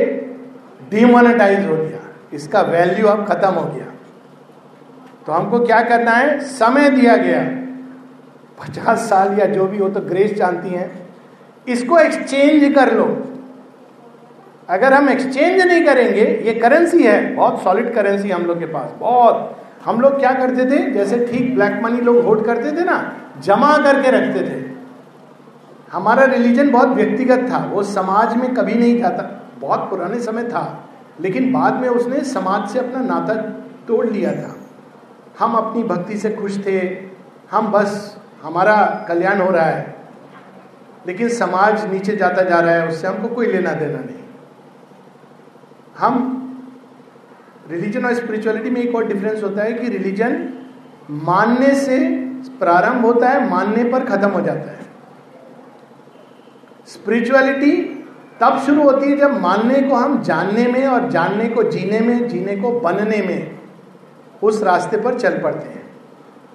डिमोनेटाइज 0.91 1.67
हो 1.67 1.77
गया। 1.77 2.01
इसका 2.33 2.61
वैल्यू 2.61 3.07
अब 3.07 3.27
खत्म 3.27 3.49
हो 3.49 3.75
गया। 3.75 3.85
तो 5.27 5.33
हमको 5.33 5.59
क्या 5.59 5.83
करना 5.83 6.11
है? 6.11 6.41
समय 6.41 6.91
दिया 6.91 7.17
गया। 7.17 7.43
पचास 8.63 8.99
साल 8.99 9.39
या 9.39 9.47
जो 9.47 9.67
भी 9.67 9.79
हो 9.79 9.89
तो 9.89 10.01
ग्रेस 10.01 10.35
जानती 10.35 10.69
हैं। 10.69 11.09
इसको 11.69 11.99
एक्सचेंज 11.99 12.75
कर 12.75 12.95
लो। 12.95 13.27
अगर 14.69 14.93
हम 14.93 15.09
एक्सचेंज 15.09 15.61
नहीं 15.61 15.85
करेंगे, 15.85 16.21
ये 16.21 16.55
करेंसी 16.55 17.03
है, 17.03 17.35
बहुत 17.35 17.63
सॉलिड 17.63 17.95
करेंसी 17.95 18.31
हम 18.31 18.43
लोग 18.43 18.59
के 18.59 18.67
पास, 18.67 18.91
बहुत। 18.99 19.61
हम 19.85 20.01
लोग 20.01 20.19
क्या 20.19 20.33
करते 20.33 20.65
थे? 20.65 20.91
जैसे 20.91 21.27
ठीक 21.27 21.55
ब्लैक 21.55 21.81
मनी 21.83 22.01
लोग 22.01 22.25
होल्ड 22.25 22.45
करते 22.47 22.73
थे 22.73 22.85
ना, 22.85 23.17
जमा 23.41 23.79
करके 23.79 24.11
रखते 24.11 24.41
थे। 24.41 24.74
हमारा 25.95 26.25
रिलीजन 26.25 26.71
बहुत 26.71 26.89
व्यक्तिगत 26.89 27.53
था। 27.53 27.59
वो 27.59 27.83
समाज 27.83 28.37
में 28.37 28.55
कभी 28.55 28.75
नहीं 28.75 28.99
जाता। 28.99 29.51
बहुत 29.59 29.91
पुराने 29.91 30.21
समय 30.21 30.45
था। 30.45 30.89
लेकिन 31.21 31.53
बाद 31.53 31.75
में 31.75 31.89
उसने 31.89 32.21
समाज 32.21 32.71
से 32.71 32.79
अपना 32.79 33.01
नाता 33.01 33.35
तोड़ 33.89 34.07
लिया 34.07 34.33
था। 34.33 34.57
हम 35.39 35.53
अपनी 35.55 35.83
भक्ति 35.83 36.19
से 36.19 36.31
खुश 36.31 36.67
थे। 36.67 36.99
हम 37.51 37.73
बस, 37.73 38.19
हमारा 38.43 39.05
कल्याण 39.09 39.41
हो 39.41 39.51
रहा 39.51 39.65
है। 39.65 39.97
लेकिन 41.07 41.29
समाज 41.29 41.93
नीचे 41.93 42.17
जाता 42.17 42.43
जा 42.43 42.61
रहा 42.61 42.75
है। 42.75 42.89
उससे 42.89 43.07
हमको 43.07 43.29
कोई 43.29 43.47
लेना 43.47 43.73
देना 43.73 43.99
नहीं। 43.99 44.25
हम 45.99 46.41
रिलीजन 47.71 48.05
और 48.05 48.15
स्पिरिचुअलिटी 48.15 48.71
में 48.71 48.81
एक 48.81 48.95
और 48.95 49.07
डिफरेंस 49.07 49.43
होता 49.43 49.63
है 49.63 49.73
कि 49.73 49.89
रिलीजन 49.89 50.49
मानने 51.11 51.75
से 51.75 51.99
प्रारंभ 52.59 53.05
होता 53.07 53.29
है, 53.29 53.51
मानने 53.51 53.85
पर 53.85 54.05
खत्म 54.05 54.29
हो 54.29 54.41
जाता 54.41 54.71
है। 54.71 54.94
स्पिरिचुअलिटी 56.87 58.01
तब 58.41 58.59
शुरू 58.59 58.83
होती 58.83 59.11
है 59.11 59.17
जब 59.17 59.41
मानने 59.41 59.83
को 59.83 59.95
हम 59.95 60.23
जानने 60.23 60.67
में 60.67 60.87
और 60.87 61.11
जानने 61.11 61.49
को 61.49 61.63
जीने 61.63 62.01
में, 62.01 62.29
जीने 62.29 62.57
को 62.57 62.81
बनने 62.81 63.23
में 63.23 63.59
उस 64.43 64.63
रास्ते 64.63 64.97
पर 64.97 65.19
चल 65.19 65.39
पड़ते 65.39 65.69
हैं। 65.69 65.83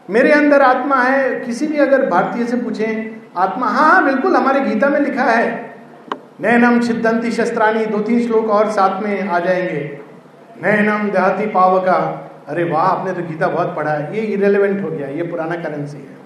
मेरे 0.09 0.31
अंदर 0.31 0.62
आत्मा 0.62 0.95
है, 0.95 1.39
किसी 1.39 1.67
भी 1.67 1.77
अगर 1.77 2.05
भारतीय 2.05 2.45
से 2.45 2.57
पूछे, 2.57 3.17
आत्मा 3.38 3.67
हाँ 3.67 3.91
हाँ 3.91 4.05
बिल्कुल, 4.05 4.36
हमारे 4.36 4.59
गीता 4.59 4.89
में 4.89 5.00
लिखा 5.00 5.24
है। 5.24 5.75
नैनम 6.41 6.79
छिदंती 6.79 7.31
शस्त्राणी, 7.31 7.86
दो 7.86 8.00
तीन 8.00 8.21
श्लोक 8.21 8.50
और 8.50 8.71
साथ 8.71 9.03
में 9.03 9.27
आ 9.27 9.39
जाएँगे। 9.39 10.00
नैनम 10.63 11.09
देहाती 11.09 11.45
पावका। 11.45 12.25
अरे 12.48 12.63
वाह, 12.63 12.83
आपने 12.83 13.13
तो 13.13 13.21
गीता 13.21 13.48
बहुत 13.48 13.75
पढ़ा 13.75 13.91
है। 13.91 14.15
ये 14.15 14.21
इरेलीवेंट 14.21 14.83
हो 14.83 14.89
गया, 14.89 15.07
ये 15.07 15.24
पुराना 15.24 15.55
करेंसी 15.55 15.98
है। 15.98 16.17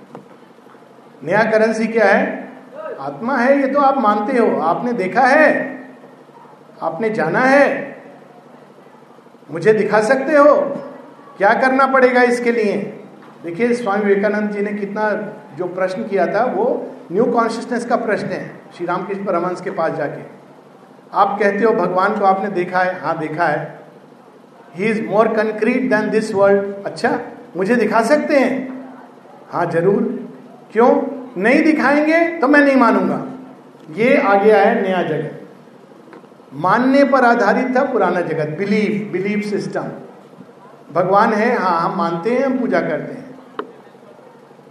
नया 1.23 1.51
करेंसी 1.51 1.87
क्या 1.87 2.05
है? 2.05 2.52
आत्मा 2.93 3.37
है, 3.37 3.59
ये 3.61 3.67
तो 3.67 3.79
आप 3.79 3.97
मानते 3.97 4.37
हो। 4.37 4.59
आपने 4.61 4.93
देखा 4.93 5.21
है, 5.21 5.51
आपने 6.81 7.09
जाना 7.09 7.39
है। 7.39 7.95
मुझे 9.51 9.73
दिखा 9.73 10.01
सकते 10.01 10.35
हो? 10.35 10.55
क्या 11.37 11.53
करना 11.53 11.85
पड़ेगा 11.87 12.21
इसके 12.21 12.51
लिए? 12.51 12.77
देखिए, 13.43 13.73
स्वामी 13.73 14.03
विवेकानंद 14.03 14.51
जी 14.51 14.61
ने 14.61 14.73
कितना 14.73 15.11
जो 15.57 15.67
प्रश्न 15.67 16.03
किया 16.03 16.27
था, 16.27 16.43
वो 16.45 16.65
न्यू 17.11 17.25
कॉन्शियसनेस 17.25 17.85
का 17.85 17.95
प्रश्न 17.95 18.27
है, 18.27 18.51
श्री 18.77 18.85
रामकृष्ण 18.85 19.25
परमहंस 19.25 19.61
के 19.61 19.71
पास 19.71 19.91
जाके। 19.91 20.21
आप 21.13 21.37
कहते 21.39 21.63
हो, 21.65 21.73
भगवान 21.73 22.19
को 22.19 22.25
आपने 22.25 22.49
देखा 22.49 22.79
है? 22.79 22.99
हाँ 22.99 23.17
देखा 23.19 23.47
है। 23.47 23.79
He 24.75 24.85
is 24.85 25.05
more 25.07 25.27
concrete 25.27 25.89
than 25.89 26.09
this 26.09 26.33
world 26.33 26.85
अच्छा 26.85 27.19
मुझे 27.57 27.75
दिखा 27.75 28.01
सकते 28.01 28.39
हैं? 28.39 28.85
हाँ 29.49 29.65
ज़रूर। 29.65 30.03
क्यों? 30.71 30.89
नहीं 31.37 31.63
दिखाएँगे 31.63 32.27
तो 32.39 32.47
मैं 32.47 32.59
नहीं 32.59 32.75
मानूँगा। 32.75 33.25
ये 33.95 34.17
आ 34.17 34.33
गया 34.43 34.61
है 34.61 34.81
नया 34.81 35.01
जगत। 35.03 35.39
मानने 36.53 37.03
पर 37.03 37.25
आधारित 37.25 37.75
था 37.77 37.83
पुराना 37.83 38.21
जगत 38.21 38.57
बिलीफ 38.57 39.11
बिलीफ 39.11 39.45
सिस्टम 39.45 39.91
भगवान 40.93 41.33
है 41.33 41.55
हाँ 41.57 41.79
हम 41.81 41.97
मानते 41.97 42.29
हैं, 42.29 42.45
हम 42.45 42.59
पूजा 42.59 42.81
करते 42.81 43.13
हैं। 43.13 43.23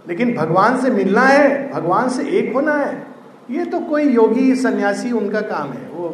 लेकिन 0.07 0.35
भगवान 0.35 0.81
से 0.81 0.89
मिलना 0.89 1.21
है, 1.21 1.71
भगवान 1.71 2.09
से 2.09 2.23
एक 2.29 2.53
होना 2.53 2.73
है, 2.73 3.07
ये 3.49 3.65
तो 3.65 3.79
कोई 3.79 4.03
योगी, 4.03 4.55
सन्यासी, 4.55 5.11
उनका 5.11 5.41
काम 5.41 5.71
है। 5.71 5.87
वो, 5.87 6.07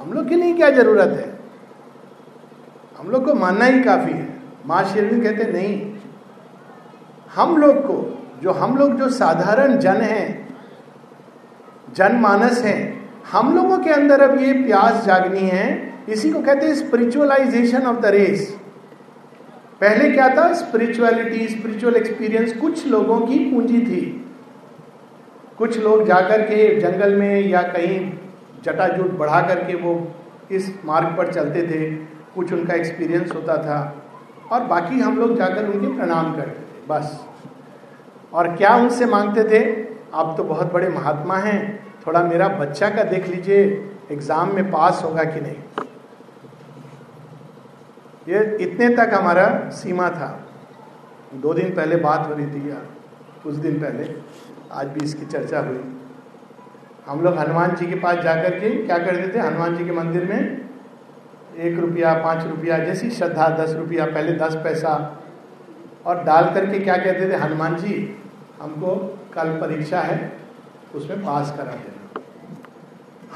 हम 0.00 0.12
लोग 0.12 0.28
के 0.28 0.34
लिए 0.34 0.54
क्या 0.54 0.70
ज़रूरत 0.70 1.08
है? 1.08 1.38
हम 2.98 3.10
लोग 3.10 3.24
को 3.24 3.34
मानना 3.34 3.64
ही 3.64 3.82
काफ़ी 3.82 4.12
है। 4.12 4.28
माँ 4.66 4.84
शेरविन 4.84 5.22
कहते 5.22 5.52
नहीं, 5.52 5.94
हम 7.34 7.56
लोग 7.56 7.76
को 7.76 8.13
जो 8.42 8.50
हम 8.50 8.76
लोग 8.76 8.98
जो 8.98 9.08
साधारण 9.08 9.76
जन 9.76 9.94
हैं, 9.94 10.56
जनमानस 11.94 12.62
हैं, 12.64 13.10
हम 13.32 13.56
लोगों 13.56 13.78
के 13.78 13.90
अंदर 13.90 14.20
अब 14.20 14.40
ये 14.40 14.52
प्यास 14.52 15.04
जागनी 15.04 15.40
है। 15.40 15.94
इसी 16.08 16.30
को 16.30 16.42
कहते 16.42 16.66
हैं 16.66 16.74
स्पिरिचुअलाइजेशन 16.74 17.82
ऑफ़ 17.82 18.00
द 18.00 18.06
रेस 18.06 18.58
पहले 19.80 20.10
क्या 20.10 20.28
था? 20.28 20.52
स्पिरिचुअलिटी 20.52 21.48
स्पिरिचुअल 21.48 21.96
एक्सपीरियंस 21.96 22.52
कुछ 22.52 22.86
लोगों 22.86 23.20
की 23.20 23.38
पूंजी 23.38 23.78
थी। 23.78 24.30
कुछ 25.58 25.78
लोग 25.78 26.06
जाकर 26.06 26.42
के 26.42 26.80
जंगल 26.80 27.14
में 27.14 27.40
या 27.40 27.62
कहीं 27.62 28.12
जटाजूट 28.64 29.10
बढ़ा 29.10 29.40
करके 29.40 29.74
वो 29.74 30.14
इस 30.50 30.78
मार्ग 30.84 31.06
पर 31.06 31.32
चलते 31.32 31.62
थे। 31.62 31.90
कुछ 32.34 32.52
उनका 32.52 32.74
एक्सपीरियंस 32.74 33.32
होता 33.34 33.56
था। 33.56 34.02
और 34.52 34.64
बाकी 34.64 35.00
हम 35.00 35.18
लोग 35.18 35.36
जाकर 35.36 35.66
उनके 35.66 35.96
प्रणाम 35.96 36.36
करते 36.36 36.50
थे। 36.50 36.86
बस। 36.88 37.23
और 38.34 38.54
क्या 38.56 38.74
उनसे 38.76 39.06
मांगते 39.06 39.44
थे? 39.44 39.64
आप 40.14 40.34
तो 40.36 40.44
बहुत 40.44 40.72
बड़े 40.72 40.88
महात्मा 40.88 41.36
हैं। 41.38 41.60
थोड़ा 42.06 42.22
मेरा 42.22 42.48
बच्चा 42.50 42.88
का 42.88 43.02
देख 43.04 43.28
लीजिए, 43.28 43.62
एग्ज़ाम 44.12 44.54
में 44.54 44.70
पास 44.70 45.02
होगा 45.04 45.24
कि 45.24 45.40
नहीं। 45.40 45.56
ये 48.28 48.42
इतने 48.60 48.88
तक 48.96 49.14
हमारा 49.14 49.46
सीमा 49.72 50.08
था। 50.10 50.28
दो 51.34 51.54
दिन 51.54 51.74
पहले 51.74 51.96
बात 51.98 52.28
हो 52.28 52.34
रही 52.34 52.46
थी 52.46 52.70
या 52.70 52.76
कुछ 53.42 53.54
दिन 53.56 53.80
पहले, 53.80 54.14
आज 54.72 54.86
भी 54.88 55.04
इसकी 55.04 55.26
चर्चा 55.26 55.60
हुई। 55.60 55.80
हम 57.06 57.20
लोग 57.20 57.38
हनुमान 57.38 57.74
जी 57.76 57.86
के 57.86 57.94
पास 58.00 58.18
जाकर 58.18 58.58
के 58.60 58.70
क्या 58.76 58.98
करते 58.98 59.34
थे? 59.34 59.40
हनुमान 59.40 59.76
जी 59.76 59.84
के 59.84 59.92
मंदिर 59.92 60.24
में 60.24 60.40
एक 61.56 61.78
रुपया, 61.78 62.14
पाँच 62.14 62.46
रुपया 62.46 62.78
जैसी 62.78 63.10
श्रद्धा, 63.10 63.48
दस 63.56 63.74
रुपया, 63.74 64.06
पहले 64.06 64.32
दस 64.38 64.54
पैसा 64.56 64.94
और 66.06 66.22
डाल 66.24 66.44
करके 66.54 66.78
क्या 66.78 66.96
कहते 66.96 67.28
थे, 67.30 67.36
हनुमान 67.36 67.76
जी, 67.76 68.18
हमको 68.62 68.94
कल 69.34 69.48
परीक्षा 69.60 70.00
है, 70.00 70.32
उसमें 70.94 71.24
पास 71.24 71.54
करा 71.56 71.72
देना। 71.72 72.20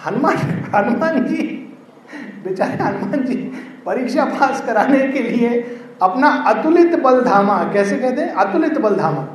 हनुमान 0.06 0.36
हनुमान 0.74 1.26
जी, 1.26 1.42
बेचारे 2.44 2.74
हनुमान 2.74 3.24
जी, 3.24 3.36
परीक्षा 3.86 4.24
पास 4.24 4.64
कराने 4.66 5.06
के 5.08 5.22
लिए 5.22 5.60
अपना 6.02 6.28
अतुलित 6.46 6.94
बल 6.98 7.20
धामा 7.22 7.58
कैसे 7.72 7.96
कहते 7.96 8.22
हैं? 8.22 8.34
अतुलित 8.34 8.78
बल 8.78 8.96
धामा 8.96 9.26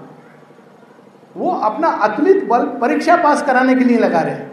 वो 1.35 1.51
अपना 1.51 1.87
अतुलित 1.87 2.43
बल 2.45 2.65
परीक्षा 2.81 3.15
पास 3.15 3.41
कराने 3.43 3.75
के 3.75 3.83
लिए 3.83 3.97
लगा 3.97 4.21
रहे 4.21 4.33
हैं। 4.33 4.51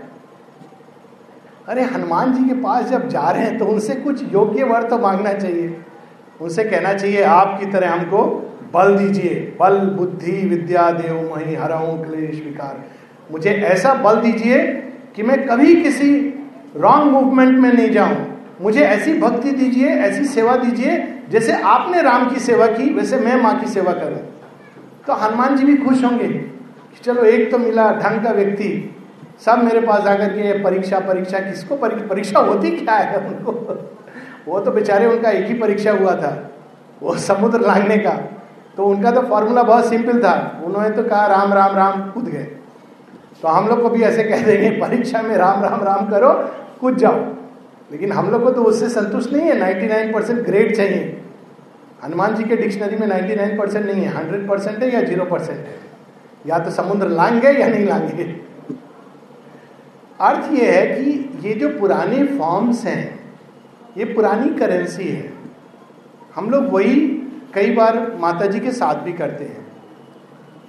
अरे, 1.69 1.83
हनुमान 1.83 2.33
जी 2.33 2.45
के 2.45 2.55
पास 2.55 2.85
जब 2.85 3.09
जा 3.09 3.31
रहे 3.31 3.43
हैं 3.43 3.59
तो 3.59 3.65
उनसे 3.65 3.95
कुछ 3.95 4.23
योग्य 4.33 4.65
वर 4.65 4.89
तो 4.89 4.99
मांगना 4.99 5.33
चाहिए। 5.33 5.85
उनसे 6.41 6.65
कहना 6.65 6.93
चाहिए, 6.95 7.23
आपकी 7.23 7.67
तरह 7.67 7.93
हमको 7.93 8.23
बल 8.75 8.97
दीजिए। 8.97 9.35
बल, 9.61 9.79
बुद्धि, 9.79 10.33
विद्या, 10.33 10.91
देव, 10.91 11.35
मही 11.35 11.55
हराऊ 11.55 11.97
क्लेश, 12.05 12.43
विकार। 12.45 12.85
मुझे 13.33 13.51
ऐसा 13.51 13.95
बल 13.95 14.21
दीजिए 14.21 14.59
कि 15.17 15.23
मैं 15.23 15.47
कभी 15.47 15.75
किसी 15.75 16.13
रॉन्ग 16.77 17.13
मूवमेंट 17.13 17.59
में 17.59 17.73
नहीं 17.73 17.91
जाऊँ। 17.91 18.17
मुझे 18.61 18.81
ऐसी 18.81 19.15
भक्ति 19.15 19.51
दीजिए, 19.51 19.89
ऐसी 19.89 20.25
सेवा 20.25 20.57
दीजिए, 20.57 20.97
जैसे 21.31 21.53
आपने 21.53 22.03
राम 22.03 22.29
की 22.31 22.41
सेवा 22.41 22.67
की, 22.67 22.93
वैसे 22.95 23.19
मैं 23.19 23.43
माँ 23.43 23.59
की 23.61 23.67
सेवा 23.67 23.93
करूँ। 23.93 24.19
तो 25.07 25.13
हनुमान 25.13 25.57
जी 25.57 25.65
भी 25.65 25.77
खुश 25.77 26.05
होंगे 26.05 26.29
कि 26.29 27.01
चलो 27.05 27.23
एक 27.23 27.51
तो 27.51 27.59
मिला 27.59 27.91
ढंग 27.93 28.25
का 28.25 28.31
व्यक्ति। 28.31 28.97
सब 29.45 29.63
मेरे 29.65 29.81
पास 29.81 30.07
आकर 30.07 30.29
के, 30.29 30.53
परीक्षा 30.63 30.99
परीक्षा, 30.99 31.39
किसको 31.39 31.77
परीक्षा 31.77 32.39
होती 32.39 32.71
क्या 32.71 32.95
है 32.95 33.19
उनको? 33.19 33.53
वो 34.47 34.61
तो 34.61 34.71
बेचारे 34.71 35.07
उनका 35.07 35.31
एक 35.31 35.47
ही 35.47 35.55
परीक्षा 35.55 35.93
हुआ 35.93 36.15
था, 36.15 36.51
वो 37.03 37.15
समुद्र 37.17 37.61
लांगने 37.61 37.97
का। 37.99 38.19
तो 38.77 38.85
उनका 38.85 39.11
तो 39.11 39.21
फॉर्मूला 39.23 39.63
बहुत 39.63 39.87
सिंपल 39.87 40.23
था। 40.23 40.63
उन्होंने 40.65 40.91
तो 40.91 41.03
कहा, 41.03 41.27
राम 41.27 41.53
राम 41.53 41.77
राम, 41.77 42.11
कूद 42.11 42.25
गए। 42.25 42.43
तो 43.43 43.49
हम 43.49 43.69
लोग 43.69 43.83
को 43.83 43.89
भी 43.89 44.03
ऐसे 44.03 44.25
कह 44.25 44.45
देंगे, 44.45 44.71
परीक्षा 44.71 45.23
में 45.23 45.37
राम 45.37 45.63
राम 45.65 45.83
राम 45.83 46.11
करो, 46.11 46.33
कूद 46.81 46.97
जाओ। 46.97 47.35
लेकिन 47.93 48.13
हम 48.13 48.31
लोग 48.31 48.45
को 48.45 48.51
तो 48.51 48.63
उससे 48.63 48.89
संतुष्ट 48.89 49.33
नहीं 49.33 49.47
है। 49.47 49.59
99 49.59 50.15
परसेंट 50.15 50.41
ग्रेड 50.41 50.77
चाहिए। 50.77 51.23
हनुमान 52.05 52.35
जी 52.35 52.45
के 52.45 52.57
डिक्शनरी 52.57 52.97
में 52.97 53.07
99 53.07 53.59
परसेंट 53.59 53.87
नहीं 53.87 54.05
है। 54.05 54.13
100 54.13 54.49
परसेंट 54.49 54.83
है 54.83 54.95
या 54.95 55.03
ज़ीरो 55.03 55.25
परसेंट 55.25 55.59
है? 55.59 55.81
या 56.47 56.59
तो 56.59 56.71
समुद्र 56.71 57.09
लाएँगे 57.09 57.49
या 57.49 57.69
नहीं 57.69 57.87
लाएँगे 57.87 58.51
अर्थ 60.21 60.53
ये 60.53 60.71
है 60.71 60.87
कि 60.87 61.31
ये 61.49 61.55
जो 61.55 61.69
पुराने 61.69 62.25
फॉर्म्स 62.25 62.85
हैं, 62.85 63.21
ये 63.97 64.05
पुरानी 64.05 64.55
करेंसी 64.55 65.09
है। 65.09 65.33
हम 66.35 66.51
लोग 66.51 66.69
वही 66.69 67.20
कई 67.55 67.75
बार 67.75 67.99
माता 68.21 68.47
जी 68.47 68.61
के 68.61 68.73
साथ 68.73 68.95
भी 68.95 69.13
करते 69.13 69.45
हैं। 69.45 69.67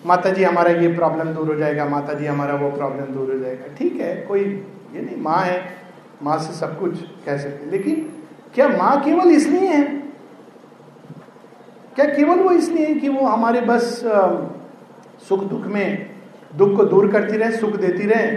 माता 0.05 0.29
जी 0.29 0.43
हमारा 0.43 0.71
ये 0.71 0.87
प्रॉब्लम 0.95 1.33
दूर 1.33 1.47
हो 1.47 1.55
जाएगा 1.55 1.85
माता 1.85 2.13
जी 2.13 2.25
हमारा 2.25 2.55
वो 2.55 2.69
प्रॉब्लम 2.71 3.13
दूर 3.13 3.31
हो 3.33 3.39
जाएगा। 3.39 3.73
ठीक 3.75 3.99
है, 4.01 4.15
कोई 4.21 4.41
ये 4.41 5.01
नहीं, 5.01 5.17
माँ 5.17 5.41
है, 5.41 5.61
माँ 6.23 6.37
से 6.37 6.53
सब 6.53 6.79
कुछ 6.79 7.01
कह 7.25 7.37
सकते 7.37 7.69
लेकिन 7.71 8.09
क्या 8.53 8.67
माँ 8.67 9.01
केवल 9.03 9.29
इसलिए 9.29 9.67
है? 9.67 9.83
क्या 11.95 12.05
केवल 12.05 12.39
वो 12.39 12.51
इसलिए 12.51 12.87
है 12.87 12.93
कि 12.95 13.09
वो 13.09 13.25
हमारे 13.25 13.61
बस 13.61 14.01
सुख 15.29 15.43
दुख 15.43 15.65
में, 15.67 16.09
दुख 16.55 16.75
को 16.77 16.83
दूर 16.85 17.11
करती 17.11 17.37
रहे, 17.37 17.51
सुख 17.51 17.75
देती 17.75 18.07
रहे, 18.07 18.27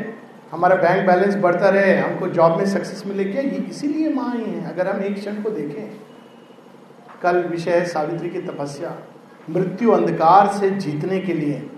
हमारा 0.52 0.76
बैंक 0.76 1.06
बैलेंस 1.06 1.36
बढ़ता 1.36 1.68
रहे, 1.68 1.94
हमको 1.98 2.28
जॉब 2.28 2.56
में 2.58 2.64
सक्सेस 2.66 3.02
मिले? 3.06 3.24
क्या 3.24 3.42
ये 3.42 3.66
इसीलिए 3.70 4.12
माँ 4.14 4.32
ही 4.34 4.44
है? 4.44 4.64
अगर 4.72 4.88
हम 4.88 5.02
एक 5.02 5.14
क्षण 5.14 5.42
को 5.42 5.50
देखें 5.50 6.03
कल 7.22 7.42
विषय 7.42 7.70
है 7.70 7.84
सावित्री 7.86 8.30
की 8.30 8.40
तपस्या, 8.40 8.94
मृत्यु 9.50 9.90
अंधकार 9.90 10.52
से 10.52 10.70
जीतने 10.70 11.20
के 11.20 11.32
लिए। 11.32 11.68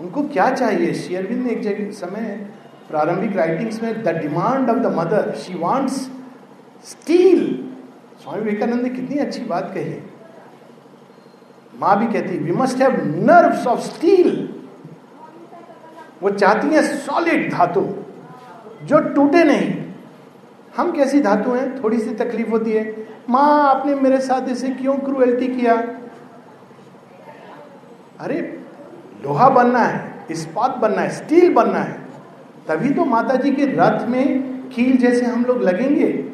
उनको 0.00 0.22
क्या 0.22 0.50
चाहिए? 0.50 0.92
शेयरविंद 0.94 1.44
ने 1.46 1.52
एक 1.52 1.62
जगह, 1.62 1.90
समय 1.90 2.50
प्रारंभिक 2.88 3.36
राइटिंग्स 3.36 3.82
में 3.82 4.02
the 4.02 4.08
demand 4.08 4.70
of 4.70 4.78
the 4.78 4.94
mother 4.96 5.34
she 5.36 5.54
wants 5.58 6.00
steel 6.84 7.44
Swami 8.22 8.40
Vivekananda 8.40 8.82
ने 8.82 8.88
कितनी 8.88 9.18
अच्छी 9.18 9.44
बात 9.44 9.70
कही। 9.74 9.94
माँ 11.74 11.98
भी 11.98 12.12
कहती 12.12 12.38
we 12.38 12.52
must 12.52 12.82
have 12.82 12.96
nerves 13.26 13.66
of 13.66 13.80
steel 13.80 14.48
वो 16.22 16.30
चाहती 16.30 16.68
है 16.68 16.82
सॉलिड 16.98 17.52
धातु, 17.52 17.80
जो 18.82 18.98
टूटे 19.14 19.44
नहीं। 19.44 19.81
हम 20.76 20.92
कैसी 20.92 21.20
धातु 21.20 21.50
हैं? 21.50 21.84
थोड़ी 21.84 21.98
सी 21.98 22.10
तकलीफ़ 22.10 22.50
होती 22.50 22.72
है। 22.72 23.08
माँ, 23.30 23.74
आपने 23.74 23.94
मेरे 23.94 24.20
साथ 24.20 24.48
इसे 24.48 24.68
क्यों 24.68 24.94
क्रूएल्टी 24.94 25.48
किया? 25.48 25.74
अरे, 28.20 28.60
लोहा 29.24 29.48
बनना 29.48 29.78
है, 29.78 30.24
इस्पात 30.30 30.76
बनना 30.76 31.02
है 31.02 31.10
स्टील 31.10 31.54
बनना 31.54 31.78
है। 31.78 31.92
तभी 32.68 32.90
तो 32.90 33.04
माता 33.04 33.34
जी 33.34 33.50
के 33.52 33.64
रथ 33.64 34.08
में 34.08 34.42
कील 34.68 34.96
जैसे 34.96 35.26
हम 35.26 35.44
लोग 35.44 35.62
लगेंगे। 35.62 36.24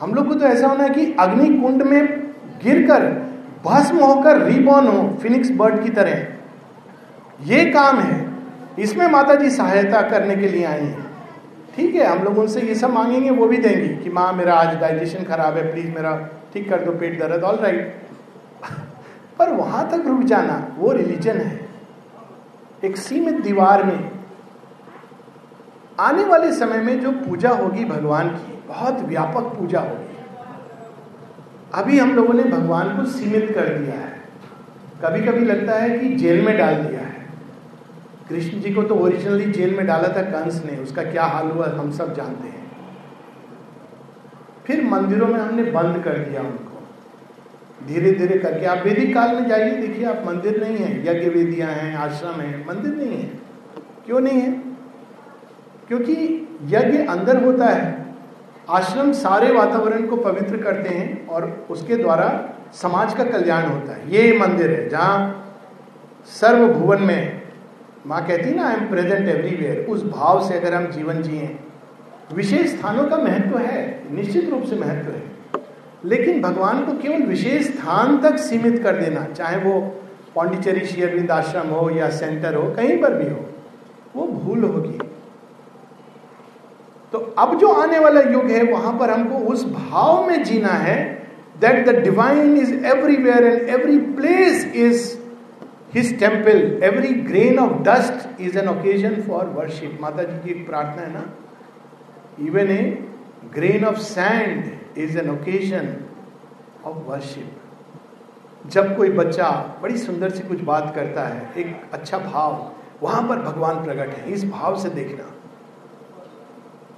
हम 0.00 0.14
लोग 0.14 0.28
को 0.28 0.34
तो 0.34 0.46
ऐसा 0.46 0.66
होना 0.66 0.84
है 0.84 0.90
कि 0.90 1.16
अग्नि 1.20 1.58
कुंड 1.58 1.82
में 1.82 2.22
गिरकर, 2.64 3.04
भस्म 3.64 3.98
होकर 3.98 4.42
रिबॉर्न 4.42 4.86
हो 4.86 5.18
फिनिक्स 5.22 5.50
बर्ड 5.50 5.82
की 5.82 5.88
तरह। 5.88 6.26
ये 7.44 7.64
काम 7.64 7.98
है। 7.98 8.30
इसमें 8.78 9.08
माता 9.08 9.34
जी 9.34 9.50
सहायता 9.50 10.02
करने 10.02 10.36
के 10.36 10.48
लिए 10.48 10.64
आई 10.64 10.80
हैं। 10.80 11.07
ठीक 11.78 11.94
है, 11.94 12.06
हम 12.06 12.24
लोग 12.24 12.38
उनसे 12.38 12.60
ये 12.60 12.74
सब 12.74 12.90
मांगेंगे, 12.90 13.30
वो 13.30 13.46
भी 13.46 13.56
देंगे 13.56 13.88
कि 13.96 14.10
माँ, 14.10 14.32
मेरा 14.32 14.54
आज 14.54 14.76
डाइजेशन 14.76 15.24
खराब 15.24 15.56
है 15.56 15.72
प्लीज़ 15.72 15.90
मेरा 15.90 16.28
ठीक 16.54 16.70
कर 16.70 16.80
दो, 16.80 16.92
पेट 16.92 17.18
दर्द 17.20 17.44
ऑल 17.44 17.56
राइट 17.56 18.02
पर 19.38 19.50
वहाँ 19.50 19.88
तक 19.90 20.06
रुक 20.06 20.20
जाना, 20.20 20.74
वो 20.78 20.92
रिलीजन 20.92 21.36
है। 21.36 21.68
एक 22.84 22.96
सीमित 22.96 23.34
दीवार 23.34 23.84
में, 23.84 24.10
आने 26.00 26.24
वाले 26.24 26.52
समय 26.52 26.78
में 26.78 27.00
जो 27.00 27.12
पूजा 27.12 27.50
होगी 27.50 27.84
भगवान 27.84 28.28
की, 28.28 28.52
बहुत 28.68 29.00
व्यापक 29.00 29.56
पूजा 29.58 29.80
होगी। 29.80 30.16
अभी 31.74 31.98
हम 31.98 32.14
लोगों 32.14 32.34
ने 32.34 32.42
भगवान 32.42 32.96
को 32.96 33.04
सीमित 33.04 33.52
कर 33.54 33.78
दिया 33.78 33.94
है। 33.94 34.22
कभी 35.04 35.20
कभी 35.26 35.44
लगता 35.44 35.72
है 35.72 35.98
कि 35.98 36.08
जेल 36.08 36.44
में 36.44 36.58
डाल 36.58 36.74
दिया। 36.74 36.97
कृष्ण 38.28 38.60
जी 38.60 38.74
को 38.74 38.82
तो 38.82 38.94
ओरिजिनली 38.94 39.44
जेल 39.44 39.76
में 39.76 39.86
डाला 39.86 40.08
था 40.08 40.22
कंस 40.22 40.64
ने, 40.64 40.76
उसका 40.76 41.02
क्या 41.02 41.24
हाल 41.24 41.50
हुआ 41.50 41.66
हम 41.66 41.90
सब 41.92 42.14
जानते 42.14 42.48
हैं। 42.48 42.66
फिर 44.66 44.84
मंदिरों 44.84 45.26
में 45.26 45.40
हमने 45.40 45.62
बंद 45.62 46.04
कर 46.04 46.18
दिया 46.18 46.40
उनको। 46.40 46.86
धीरे 47.86 48.12
धीरे 48.12 48.38
करके, 48.38 48.66
आप 48.66 48.78
वैदिक 48.84 49.14
काल 49.14 49.36
में 49.36 49.48
जाइए, 49.48 49.76
देखिए 49.76 50.04
आप 50.04 50.22
मंदिर 50.26 50.64
नहीं 50.64 50.76
है 50.76 51.00
यज्ञ 51.00 51.28
वेदियाँ 51.28 51.70
हैं, 51.70 51.96
आश्रम 51.96 52.40
है, 52.40 52.66
मंदिर 52.66 52.94
नहीं 52.94 53.22
है। 53.22 53.28
क्यों 54.06 54.20
नहीं 54.20 54.40
है? 54.40 54.52
क्योंकि 55.88 56.48
यज्ञ 56.64 56.98
अंदर 56.98 57.44
होता 57.44 57.66
है, 57.66 58.06
आश्रम 58.70 59.12
सारे 59.12 59.52
वातावरण 59.52 60.06
को 60.06 60.16
पवित्र 60.16 60.56
करते 60.56 60.88
हैं 60.88 61.26
और 61.26 61.66
उसके 61.70 61.96
द्वारा 61.96 62.48
समाज 62.72 63.14
का 63.14 63.24
कल्याण 63.24 63.66
होता 63.66 63.92
है। 63.92 64.10
ये 64.10 64.38
मंदिर 64.38 64.70
है 64.70 64.88
जहाँ 64.88 65.44
सर्वभुवन 66.26 67.02
में 67.02 67.37
माँ 68.06 68.26
कहती 68.26 68.54
ना 68.54 68.68
आई 68.68 68.74
एम 68.74 68.88
प्रेजेंट 68.90 69.28
एवरीवेयर 69.28 69.86
उस 69.90 70.04
भाव 70.04 70.48
से 70.48 70.54
अगर 70.54 70.74
हम 70.74 70.86
जीवन 70.86 71.22
जिए, 71.22 71.56
विशेष 72.34 72.66
स्थानों 72.70 73.04
का 73.04 73.16
महत्व 73.16 73.58
है, 73.58 74.14
निश्चित 74.14 74.48
रूप 74.50 74.62
से 74.62 74.76
महत्व 74.76 75.10
है। 75.10 75.22
लेकिन 76.04 76.40
भगवान 76.42 76.84
को 76.86 76.92
केवल 76.92 77.22
विशेष 77.22 77.66
स्थान 77.66 78.18
तक 78.20 78.36
सीमित 78.38 78.82
कर 78.82 78.96
देना, 78.96 79.24
चाहे 79.26 79.56
वो 79.56 79.80
पौंडिचेरी 80.34 80.86
शेयरविंद 80.86 81.30
आश्रम 81.30 81.68
हो 81.68 81.88
या 81.90 82.10
सेंटर 82.10 82.54
हो, 82.54 82.62
कहीं 82.74 83.00
पर 83.02 83.14
भी 83.14 83.30
हो, 83.30 83.44
वो 84.16 84.26
भूल 84.26 84.64
होगी। 84.64 84.98
तो 87.12 87.18
अब 87.38 87.58
जो 87.58 87.68
आने 87.72 87.98
वाला 87.98 88.20
युग 88.20 88.50
है, 88.50 88.62
वहाँ 88.62 88.98
पर 88.98 89.10
हमको 89.10 89.38
उस 89.52 89.64
भाव 89.66 90.26
में 90.28 90.42
जीना 90.44 90.72
है 90.78 90.96
that 91.60 91.88
the 91.88 91.94
divine 92.02 92.56
is 92.56 92.74
everywhere 92.86 93.46
and 93.46 93.68
every 93.68 93.98
place 93.98 94.64
is 94.76 95.17
his 95.94 96.18
temple 96.20 96.80
every 96.84 97.12
grain 97.28 97.58
of 97.58 97.82
dust 97.82 98.40
is 98.40 98.58
an 98.58 98.68
occasion 98.68 99.20
for 99.22 99.44
worship 99.44 99.98
माता 100.00 100.22
जी 100.22 100.38
की 100.38 100.50
एक 100.50 100.66
प्रार्थना 100.66 101.02
है 101.02 101.12
ना 101.12 101.24
even 102.40 102.70
a 102.70 102.82
grain 103.54 103.84
of 103.84 103.98
sand 103.98 104.76
is 104.98 105.16
an 105.16 105.28
occasion 105.30 105.84
of 106.84 106.96
worship 107.08 108.70
जब 108.70 108.96
कोई 108.96 109.10
बच्चा 109.10 109.50
बड़ी 109.82 109.96
सुंदर 109.96 110.30
सी 110.30 110.42
कुछ 110.48 110.60
बात 110.60 110.92
करता 110.94 111.22
है, 111.22 111.52
एक 111.56 111.90
अच्छा 111.92 112.18
भाव, 112.18 112.72
वहाँ 113.02 113.22
पर 113.28 113.38
भगवान 113.38 113.84
प्रकट 113.84 114.14
है। 114.14 114.32
इस 114.32 114.44
भाव 114.44 114.78
से 114.78 114.88
देखना। 114.88 115.24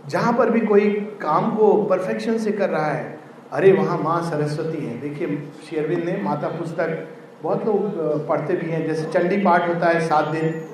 जहाँ 0.08 0.32
पर 0.32 0.50
भी 0.50 0.60
कोई 0.60 0.90
काम 1.22 1.50
को 1.56 1.72
परफेक्शन 1.82 2.38
से 2.38 2.52
कर 2.52 2.70
रहा 2.70 2.90
है, 2.92 3.18
अरे 3.52 3.72
वहाँ 3.72 3.98
माँ 3.98 4.22
सरस्वती 4.30 4.84
है। 4.86 5.00
देखिए 5.00 5.36
शेरविंद 5.70 6.04
ने 6.04 6.16
माता 6.22 6.48
पुस्तक 6.48 7.06
बहुत 7.42 7.66
लोग 7.66 7.82
पढ़ते 8.28 8.54
भी 8.54 8.70
हैं। 8.70 8.86
जैसे 8.86 9.04
चंडी 9.04 9.36
पाठ 9.36 9.68
होता 9.68 9.86
है 9.86 10.00
सात 10.00 10.28
दिन। 10.28 10.64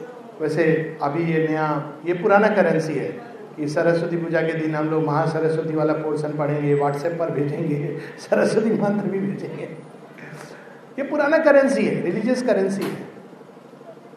वैसे 0.41 0.97
अभी 1.03 1.33
ये 1.33 1.47
नया, 1.49 1.93
ये 2.07 2.15
पुराना 2.15 2.49
करेंसी 2.49 2.95
है 2.95 3.09
कि 3.57 3.69
सरस्वती 3.69 4.17
पूजा 4.17 4.41
के 4.41 4.53
दिन 4.53 4.75
हम 4.75 4.89
लोग 4.91 5.05
महासरस्वती 5.05 5.75
वाला 5.77 5.93
पोर्शन 5.93 6.29
पढ़ेंगे 6.29 6.75
व्हाट्सएप 6.75 7.13
पर 7.13 7.31
भेजेंगे, 7.31 7.97
सरस्वती 8.19 8.71
मंत्र 8.71 9.09
भी 9.09 9.19
भेजेंगे। 9.19 9.69
ये 10.99 11.03
पुराना 11.03 11.39
करेंसी 11.39 11.85
है 11.85 12.03
रिलीजियस 12.03 12.43
करेंसी 12.43 12.83
है। 12.83 12.97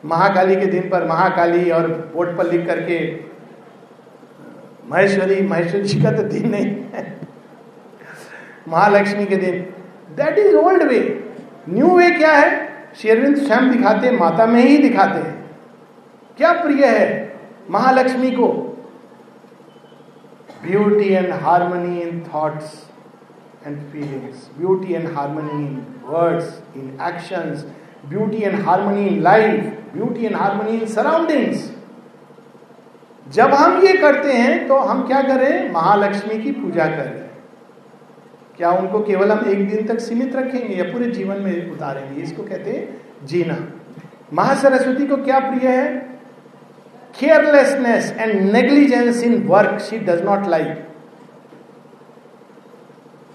महाकाली 0.06 0.56
के 0.56 0.66
दिन 0.66 0.90
पर 0.90 1.08
महाकाली 1.08 1.72
और 1.72 1.88
बोर्ड 1.88 2.38
पर 2.38 2.52
लिख 2.52 2.66
करके, 2.68 3.16
महेश्वरी 4.92 5.42
महेश्वरी 5.48 5.84
जी 5.84 6.04
का 6.04 6.12
तो 6.12 6.24
दिन 6.24 6.50
नहीं 6.50 6.66
है। 6.66 7.18
महालक्ष्मी 8.68 9.26
के 9.26 9.36
दिन। 9.36 9.62
That 10.16 10.38
is 10.38 10.56
old 10.56 10.84
way 10.84 11.29
new 11.70 11.88
way 11.98 12.10
क्या 12.12 12.32
है? 12.32 12.68
शेरविंद 13.02 13.36
स्वयं 13.38 13.70
दिखाते, 13.72 14.12
माता 14.12 14.46
में 14.46 14.62
ही 14.62 14.78
दिखाते 14.78 15.20
हैं। 15.20 15.38
क्या 16.38 16.52
प्रिय 16.54 16.86
है 16.86 17.38
महालक्ष्मी 17.70 18.32
को? 18.32 18.48
Beauty 20.64 21.10
and 21.10 21.32
harmony 21.42 22.00
in 22.02 22.24
thoughts 22.34 22.74
and 23.68 23.78
feelings 23.92 24.50
beauty 24.58 24.94
and 24.94 25.08
harmony 25.16 25.66
in 25.66 25.86
words 26.06 26.62
in 26.76 26.98
actions 27.08 27.66
beauty 28.06 28.42
and 28.42 28.60
harmony 28.66 29.06
in 29.08 29.22
life 29.22 29.64
beauty 29.94 30.26
and 30.26 30.36
harmony 30.36 30.78
in 30.78 30.86
surroundings 30.88 31.70
जब 33.28 33.54
हम 33.54 33.82
ये 33.84 33.96
करते 33.98 34.34
हैं 34.34 34.68
तो 34.68 34.78
हम 34.80 35.08
क्या 35.08 35.22
करें? 35.22 35.72
महालक्ष्मी 35.72 36.42
की 36.44 36.52
पूजा 36.52 36.86
करें। 36.88 37.29
क्या 38.60 38.70
उनको 38.70 39.00
केवल 39.00 39.32
हम 39.32 39.50
एक 39.50 39.70
दिन 39.70 39.86
तक 39.88 40.00
सीमित 40.00 40.36
रखेंगे 40.36 40.74
या 40.76 40.84
पूरे 40.84 41.06
जीवन 41.06 41.38
में 41.42 41.72
उतारेंगे? 41.72 42.22
इसको 42.22 42.44
कहते 42.44 42.72
हैं 42.72 43.26
जीना। 43.26 43.58
महासरस्वती 44.34 45.08
को 45.08 45.18
क्या 45.18 45.40
प्रिय 45.40 45.68
है? 45.68 45.86
Carelessness 47.20 48.12
and 48.20 48.52
negligence 48.52 49.24
in 49.24 49.42
work 49.44 49.80
she 49.80 50.00
does 50.00 50.24
not 50.26 50.48
like 50.48 50.86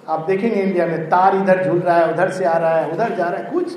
आप 0.09 0.27
देखेंगे 0.27 0.63
इंडिया 0.63 0.87
में, 0.87 1.09
तार 1.09 1.37
इधर 1.37 1.65
झूल 1.65 1.79
रहा 1.79 1.97
है, 1.97 2.13
उधर 2.13 2.31
से 2.31 2.45
आ 2.45 2.57
रहा 2.59 2.77
है, 2.77 2.91
उधर 2.91 3.15
जा 3.15 3.29
रहा 3.29 3.45
है, 3.45 3.51
कुछ 3.51 3.77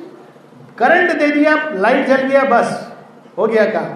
करंट 0.78 1.20
दे 1.20 1.28
दिया 1.28 1.56
लाइट 1.74 2.08
जल 2.08 2.28
गया, 2.28 2.44
बस, 2.44 2.94
हो 3.38 3.48
गया 3.48 3.66
काम। 3.66 3.96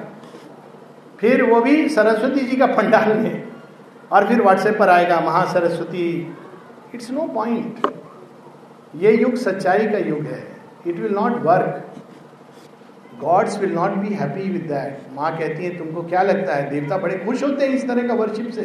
फिर 1.20 1.44
वो 1.44 1.62
भी 1.62 1.90
सरस्वती 1.90 2.40
जी 2.40 2.58
का 2.58 2.66
पंडाल 2.66 3.18
में, 3.18 3.44
और 4.12 4.28
फिर 4.28 4.42
व्हाट्सएप 4.42 4.80
पर 4.80 4.90
आएगा, 4.90 5.20
महासरस्वती 5.20 6.36
इट्स 6.96 7.12
नो 7.12 7.28
पॉइंट 7.34 7.88
ये 8.96 9.12
युग 9.14 9.36
सच्चाई 9.36 9.88
का 9.88 9.98
युग 9.98 10.24
है। 10.24 10.44
It 10.88 11.00
will 11.00 11.14
not 11.14 11.42
work 11.44 11.94
gods 13.20 13.58
will 13.60 13.74
not 13.74 13.92
be 13.98 14.14
happy 14.14 14.50
with 14.50 14.62
that 14.62 15.00
माँ 15.16 15.32
कहती 15.38 15.64
है, 15.64 15.78
तुमको 15.78 16.02
क्या 16.02 16.22
लगता 16.22 16.56
है? 16.56 16.70
देवता 16.70 16.98
बड़े 16.98 17.18
खुश 17.18 17.44
होते 17.44 17.66
हैं 17.66 17.74
इस 17.74 17.88
तरह 17.88 18.08
का 18.08 18.14
वर्शिप 18.14 18.50
से। 18.50 18.64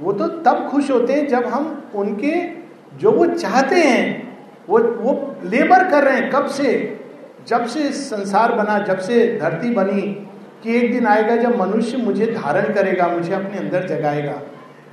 वो 0.00 0.12
तो 0.12 0.26
तब 0.28 0.68
खुश 0.70 0.90
होते 0.90 1.12
हैं 1.12 1.26
जब 1.28 1.46
हम 1.46 1.90
उनके 1.94 2.32
जो 2.98 3.10
वो 3.10 3.26
चाहते 3.26 3.76
हैं, 3.76 4.36
वो 4.68 4.78
वो 4.78 5.36
लेबर 5.44 5.88
कर 5.90 6.04
रहे 6.04 6.16
हैं। 6.16 6.30
कब 6.30 6.46
से? 6.46 6.98
जब 7.48 7.66
से 7.66 7.90
संसार 7.92 8.52
बना, 8.52 8.78
जब 8.78 8.98
से 8.98 9.38
धरती 9.38 9.70
बनी 9.70 10.02
कि 10.62 10.76
एक 10.76 10.92
दिन 10.92 11.06
आएगा 11.06 11.36
जब 11.36 11.58
मनुष्य 11.58 11.96
मुझे 11.96 12.26
धारण 12.26 12.72
करेगा, 12.74 13.08
मुझे 13.08 13.32
अपने 13.32 13.58
अंदर 13.58 13.86
जगाएगा। 13.88 14.40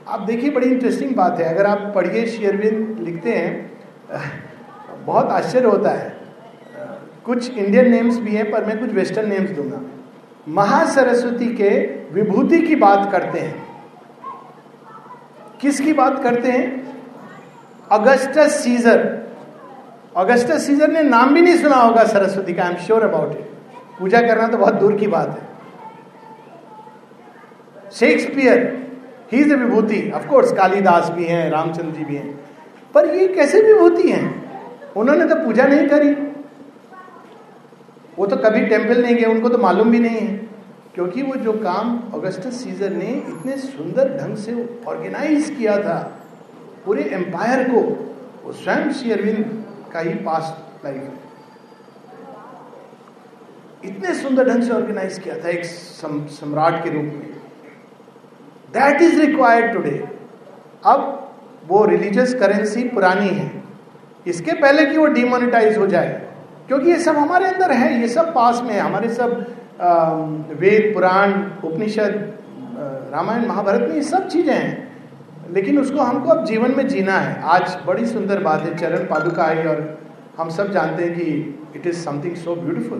आप 0.08 0.20
देखिए, 0.20 0.50
बड़ी 0.50 0.68
इंटरेस्टिंग 0.68 1.16
बात 1.16 1.39
है। 1.39 1.54
अगर 1.54 1.66
आप 1.66 1.92
पढ़िए 1.96 2.26
शेयरविंद 2.26 3.00
लिखते 3.00 3.32
हैं, 3.32 3.72
बहुत 5.06 5.30
आश्चर्य 5.30 5.68
होता 5.68 5.89
है। 5.89 6.12
कुछ 7.26 7.58
इंडियन 7.58 7.89
नेम्स 7.92 8.18
भी 8.18 8.36
हैं, 8.36 8.52
पर 8.52 8.66
मैं 8.66 8.80
कुछ 8.80 8.89
वेस्टर्न 8.89 9.30
नेम्स 9.30 9.50
दूँगा। 9.50 9.82
महासरस्वती 10.48 11.46
के 11.56 11.70
विभूति 12.13 12.62
की 12.62 12.76
बात 12.76 13.12
करते 13.12 13.39
हैं। 13.39 13.63
किसकी 15.62 15.94
बात 15.94 16.22
करते 16.24 16.52
हैं? 16.52 16.96
अगस्टस 17.92 18.63
सीजर 18.63 19.22
अगस्टस 20.18 20.66
सीजर 20.68 20.92
ने 20.92 21.02
नाम 21.04 21.34
भी 21.34 21.42
नहीं 21.42 21.58
सुना 21.58 21.76
होगा 21.76 22.04
सरस्वती 22.04 22.54
का 22.54 22.63
I 22.63 22.72
am 22.72 22.78
sure 22.78 23.04
about 23.04 23.32
it 23.32 23.50
पूजा 24.00 24.22
करना 24.22 24.48
तो 24.48 24.58
बहुत 24.58 24.74
दूर 24.74 24.96
की 24.96 25.08
बात 25.08 25.30
है। 25.30 25.48
शेक्सपियर 27.92 28.83
ही 29.34 29.39
इज़ 29.41 29.52
ए 29.54 29.56
विभूति 29.56 30.10
ऑफकोर्स 30.12 30.52
कालिदास 30.52 31.10
भी 31.10 31.26
हैं 31.26 31.50
रामचंद्र 31.50 31.98
जी 31.98 32.06
भी 32.06 32.15
हैं. 32.15 32.39
पर 32.93 33.08
ये 33.15 33.28
कैसे 33.28 33.62
विभूति 33.62 34.10
हैं? 34.10 34.93
उन्होंने 34.96 35.26
तो 35.26 35.36
पूजा 35.36 35.65
नहीं 35.67 35.88
करी. 35.88 36.12
वो 38.17 38.26
तो 38.26 38.36
कभी 38.38 38.65
टेंपल 38.65 39.02
नहीं 39.02 39.15
गए, 39.15 39.26
उनको 39.26 39.50
तो 39.50 39.58
मालूम 39.58 39.91
भी 39.91 40.00
नहीं 40.00 40.17
है. 40.17 40.38
क्योंकि 40.96 41.22
वो 41.22 41.36
जो 41.36 41.54
काम 41.54 41.98
अगस्टस 42.13 42.63
सीजर 42.63 42.89
ने 42.89 43.06
इतने 43.06 43.58
सुंदर 43.58 44.10
ढंग 44.17 44.36
से 44.38 44.54
ऑर्गेनाइज 44.88 45.50
किया 45.50 45.78
था, 45.78 45.98
पूरे 46.86 47.04
एम्पायर 47.13 47.63
को, 47.69 47.82
वो 48.46 48.52
स्वयं 48.54 48.91
श्री 48.93 49.12
अरविंद 49.12 49.63
का 49.93 50.00
ही 50.00 50.13
पास्ट 50.24 50.86
लाइफ 50.86 50.98
है. 50.98 51.22
इतने 53.86 54.13
सुंदर 54.13 54.50
ढंग 54.50 54.63
से 54.63 54.72
ऑर्गेनाइज 54.74 55.19
किया 55.19 55.36
था 55.36 55.50
एक 55.50 55.65
सम्राट 55.65 56.84
के 56.84 56.89
रूप 56.89 57.04
में. 57.04 57.33
दैट 58.74 59.02
इज़ 59.02 59.20
रिक्वायर्ड 59.22 59.74
टुडे 59.74 60.04
अब 60.86 61.32
वो 61.68 61.84
रिलीजियस 61.86 62.34
करेंसी 62.36 62.84
पुरानी 62.90 63.28
है। 63.30 63.52
इसके 64.26 64.52
पहले 64.54 64.86
कि 64.86 64.98
वो 64.98 65.06
डिमोनिटाइज 65.08 65.78
हो 65.78 65.88
जाए, 65.88 66.10
क्योंकि 66.68 66.90
ये 66.90 66.98
सब 67.00 67.18
हमारे 67.18 67.46
अंदर 67.48 67.72
है, 67.72 68.02
ये 68.02 68.08
सब 68.10 68.34
पास 68.34 68.62
में 68.64 68.72
है, 68.72 68.80
हमारे 68.80 69.10
सब 69.10 69.32
वेद, 70.60 70.94
पुराण, 70.94 71.34
उपनिषद 71.64 72.14
रामायण, 73.14 73.46
महाभारत 73.48 73.82
में 73.82 73.96
ये 73.96 74.02
सब 74.04 74.28
चीज़ें 74.28 74.54
हैं। 74.54 75.54
लेकिन 75.54 75.80
उसको 75.80 76.02
हमको 76.02 76.30
अब 76.30 76.46
जीवन 76.46 76.76
में 76.78 76.88
जीना 76.88 77.18
है। 77.20 77.42
आज 77.54 77.78
बड़ी 77.88 78.06
सुंदर 78.06 78.40
बात 78.44 78.62
है 78.62 78.76
चरण 78.78 79.06
पादुका 79.08 79.44
आई 79.44 79.64
और 79.66 79.82
हम 80.38 80.50
सब 80.52 80.72
जानते 80.72 81.04
हैं 81.04 81.14
कि 81.16 81.26
it 81.76 81.88
is 81.88 82.04
something 82.04 82.36
so 82.36 82.56
beautiful 82.56 83.00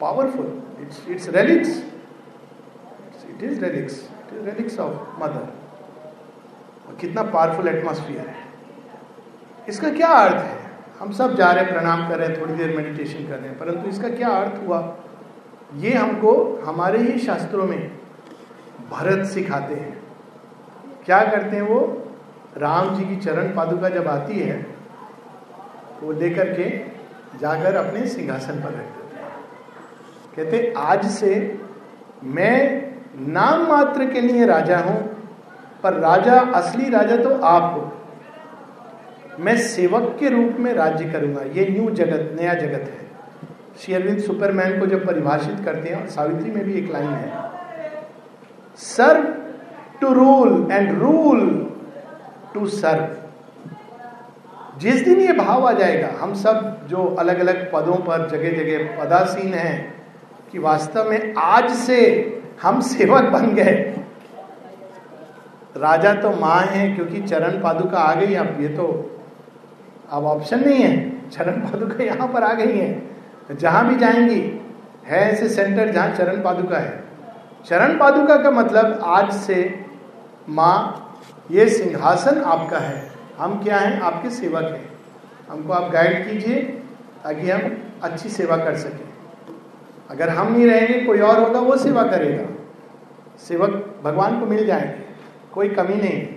powerful 0.00 0.46
it's 0.82 1.08
it's 1.10 1.28
relics 1.36 1.82
it 3.30 3.42
is 3.42 3.60
relics 3.64 4.00
relics 4.34 4.78
of 4.78 5.22
mother 5.22 5.48
कितना 7.00 7.22
पावरफुल 7.24 7.68
एटमोस्फियर 7.68 8.26
है। 8.28 8.48
इसका 9.68 9.90
क्या 9.90 10.08
अर्थ 10.08 10.36
है? 10.36 10.58
हम 11.00 11.12
सब 11.12 11.34
जा 11.36 11.50
रहे 11.50 11.64
हैं, 11.64 11.72
प्रणाम 11.72 12.08
कर 12.08 12.18
रहे 12.18 12.28
हैं, 12.28 12.40
थोड़ी 12.40 12.54
देर 12.54 12.76
मेडिटेशन 12.76 13.26
कर 13.28 13.38
रहे 13.38 13.48
हैं, 13.48 13.58
परंतु 13.58 13.88
इसका 13.88 14.08
क्या 14.08 14.28
अर्थ 14.30 14.60
हुआ? 14.66 14.80
ये 15.76 15.94
हमको 15.94 16.32
हमारे 16.64 16.98
ही 16.98 17.18
शास्त्रों 17.18 17.64
में 17.64 17.90
भरत 18.90 19.26
सिखाते 19.26 19.74
हैं। 19.74 19.98
क्या 21.06 21.20
करते 21.24 21.56
हैं 21.56 21.62
वो? 21.62 21.80
राम 22.56 22.94
जी 22.96 23.04
की 23.04 23.16
चरण 23.16 23.54
पादुका 23.54 23.88
जब 23.88 24.08
आती 24.08 24.38
है 24.38 24.62
तो 26.00 26.06
वो 26.06 26.12
लेकर 26.12 26.52
के 26.52 26.68
जाकर 27.38 27.76
अपने 27.76 28.06
सिंहासन 28.06 28.60
पर 28.62 28.70
रख 28.70 28.76
हैं। 28.76 29.34
कहते 30.36 30.72
आज 30.78 31.06
से 31.10 31.32
मैं 32.24 32.89
नाम 33.20 33.66
मात्र 33.68 34.04
के 34.10 34.20
लिए 34.20 34.46
राजा 34.46 34.78
हूँ, 34.78 34.98
पर 35.82 35.94
राजा, 35.94 36.40
असली 36.54 36.90
राजा 36.90 37.16
तो 37.16 37.34
आप 37.36 37.74
हो। 37.74 37.92
मैं 39.38 39.56
सेवक 39.58 40.16
के 40.20 40.28
रूप 40.28 40.56
में 40.58 40.72
राज्य 40.74 41.04
करूँगा। 41.10 41.42
ये 41.52 41.66
न्यू 41.70 41.90
जगत, 41.90 42.36
नया 42.40 42.54
जगत 42.54 42.90
है। 42.90 43.08
श्री 43.80 43.94
अरविंद 43.94 44.18
सुपरमैन 44.20 44.78
को 44.80 44.86
जब 44.86 45.06
परिभाषित 45.06 45.64
करते 45.64 45.88
हैं 45.88 46.06
सावित्री 46.08 46.50
में 46.50 46.64
भी 46.64 46.72
एक 46.74 46.92
लाइन 46.92 47.08
है 47.08 47.28
serve 48.78 49.22
to 50.00 50.12
rule 50.14 50.68
and 50.72 50.98
rule 50.98 51.40
to 52.54 52.66
serve 52.68 53.16
जिस 54.80 55.04
दिन 55.04 55.20
ये 55.20 55.32
भाव 55.32 55.66
आ 55.68 55.72
जाएगा, 55.72 56.08
हम 56.20 56.34
सब 56.34 56.86
जो 56.88 57.04
अलग 57.18 57.38
अलग 57.40 57.70
पदों 57.72 57.96
पर 58.04 58.28
जगह 58.28 58.56
जगह 58.56 58.98
पदासीन 58.98 59.54
हैं, 59.54 59.94
कि 60.52 60.58
वास्तव 60.58 61.10
में 61.10 61.34
आज 61.36 61.70
से 61.76 61.98
हम 62.62 62.80
सेवक 62.80 63.22
बन 63.22 63.54
गए। 63.54 63.96
राजा 65.76 66.14
तो 66.14 66.30
माँ 66.30 66.60
है, 66.60 66.94
क्योंकि 66.94 67.20
चरण 67.20 67.62
पादुका 67.62 67.98
आ 67.98 68.14
गई। 68.14 68.34
अब 68.34 68.60
ये 68.60 68.68
तो 68.68 68.86
अब 70.10 70.24
ऑप्शन 70.24 70.60
नहीं 70.60 70.82
है। 70.82 71.28
चरण 71.30 71.52
पादुका 71.52 72.04
यहाँ 72.04 72.28
पर 72.28 72.42
आ 72.42 72.52
गई 72.52 72.78
है। 72.78 73.56
जहाँ 73.56 73.86
भी 73.88 73.96
जाएँगी, 73.96 74.40
है 75.04 75.20
ऐसे 75.32 75.48
सेंटर 75.48 75.90
जहाँ 75.90 76.10
चरण 76.10 76.42
पादुका 76.42 76.78
है। 76.78 77.04
चरण 77.66 77.98
पादुका 77.98 78.36
का 78.36 78.50
मतलब 78.50 79.00
आज 79.04 79.32
से 79.32 79.84
माँ, 80.48 81.06
ये 81.50 81.68
सिंहासन 81.68 82.42
आपका 82.42 82.78
है। 82.78 83.10
हम 83.38 83.62
क्या 83.62 83.76
हैं? 83.76 84.00
आपके 84.00 84.30
सेवक 84.30 84.62
हैं। 84.62 84.90
हमको 85.50 85.72
आप 85.72 85.90
गाइड 85.92 86.30
कीजिए, 86.30 86.62
ताकि 87.24 87.50
हम 87.50 87.76
अच्छी 88.02 88.28
सेवा 88.28 88.56
कर 88.56 88.76
सकें। 88.76 89.09
अगर 90.10 90.28
हम 90.28 90.52
नहीं 90.52 90.66
रहेंगे, 90.66 91.06
कोई 91.06 91.20
और 91.20 91.42
होगा, 91.42 91.60
वो 91.60 91.76
सेवा 91.76 92.02
करेगा। 92.02 92.44
सेवक 93.38 94.00
भगवान 94.04 94.40
को 94.40 94.46
मिल 94.46 94.66
जाएँगे, 94.66 95.04
कोई 95.52 95.68
कमी 95.68 95.94
नहीं। 95.94 96.28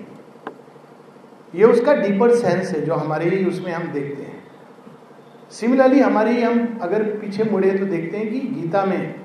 ये 1.55 1.63
उसका 1.63 1.93
डीपर 1.93 2.35
सेंस 2.35 2.71
है, 2.71 2.81
जो 2.81 2.93
हमारे 2.93 3.29
ही 3.29 3.45
उसमें 3.45 3.71
हम 3.71 3.83
देखते 3.83 4.23
हैं। 4.23 4.43
सिमिलरली 5.51 5.99
हमारी 5.99 6.41
हम 6.41 6.79
अगर 6.81 7.03
पीछे 7.03 7.43
मुड़े 7.43 7.71
तो 7.71 7.85
देखते 7.85 8.17
हैं 8.17 8.29
कि 8.29 8.39
गीता 8.39 8.85
में 8.85 9.15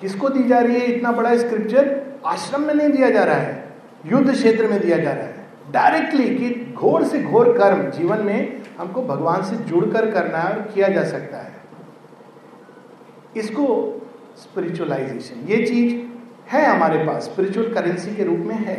किसको 0.00 0.28
दी 0.28 0.42
जा 0.42 0.58
रही 0.58 0.74
है 0.74 0.86
इतना 0.86 1.12
बड़ा 1.12 1.36
स्क्रिप्चर 1.36 2.02
आश्रम 2.26 2.62
में 2.62 2.74
नहीं 2.74 2.88
दिया 2.88 3.10
जा 3.10 3.24
रहा 3.24 3.34
है, 3.34 3.64
युद्ध 4.06 4.32
क्षेत्र 4.32 4.66
में 4.66 4.80
दिया 4.80 4.98
जा 4.98 5.12
रहा 5.12 5.24
है। 5.24 5.46
डायरेक्टली 5.72 6.28
कि 6.28 6.74
घोर 6.74 7.04
से 7.04 7.22
घोर 7.22 7.58
कर्म 7.58 7.90
जीवन 7.90 8.18
में 8.18 8.62
हमको 8.78 9.02
भगवान 9.02 9.42
से 9.42 9.56
जुड़कर 9.56 10.10
करना 10.10 10.38
है 10.38 10.56
और 10.56 10.62
किया 10.62 10.88
जा 10.88 11.04
सकता 11.04 11.36
है। 11.36 11.63
इसको 13.36 13.66
स्पिरिचुअलाइजेशन 14.38 15.46
ये 15.48 15.64
चीज़ 15.66 15.94
है 16.48 16.64
हमारे 16.66 17.04
पास 17.06 17.24
स्पिरिचुअल 17.24 17.72
करेंसी 17.74 18.14
के 18.16 18.24
रूप 18.24 18.38
में 18.38 18.54
है। 18.56 18.78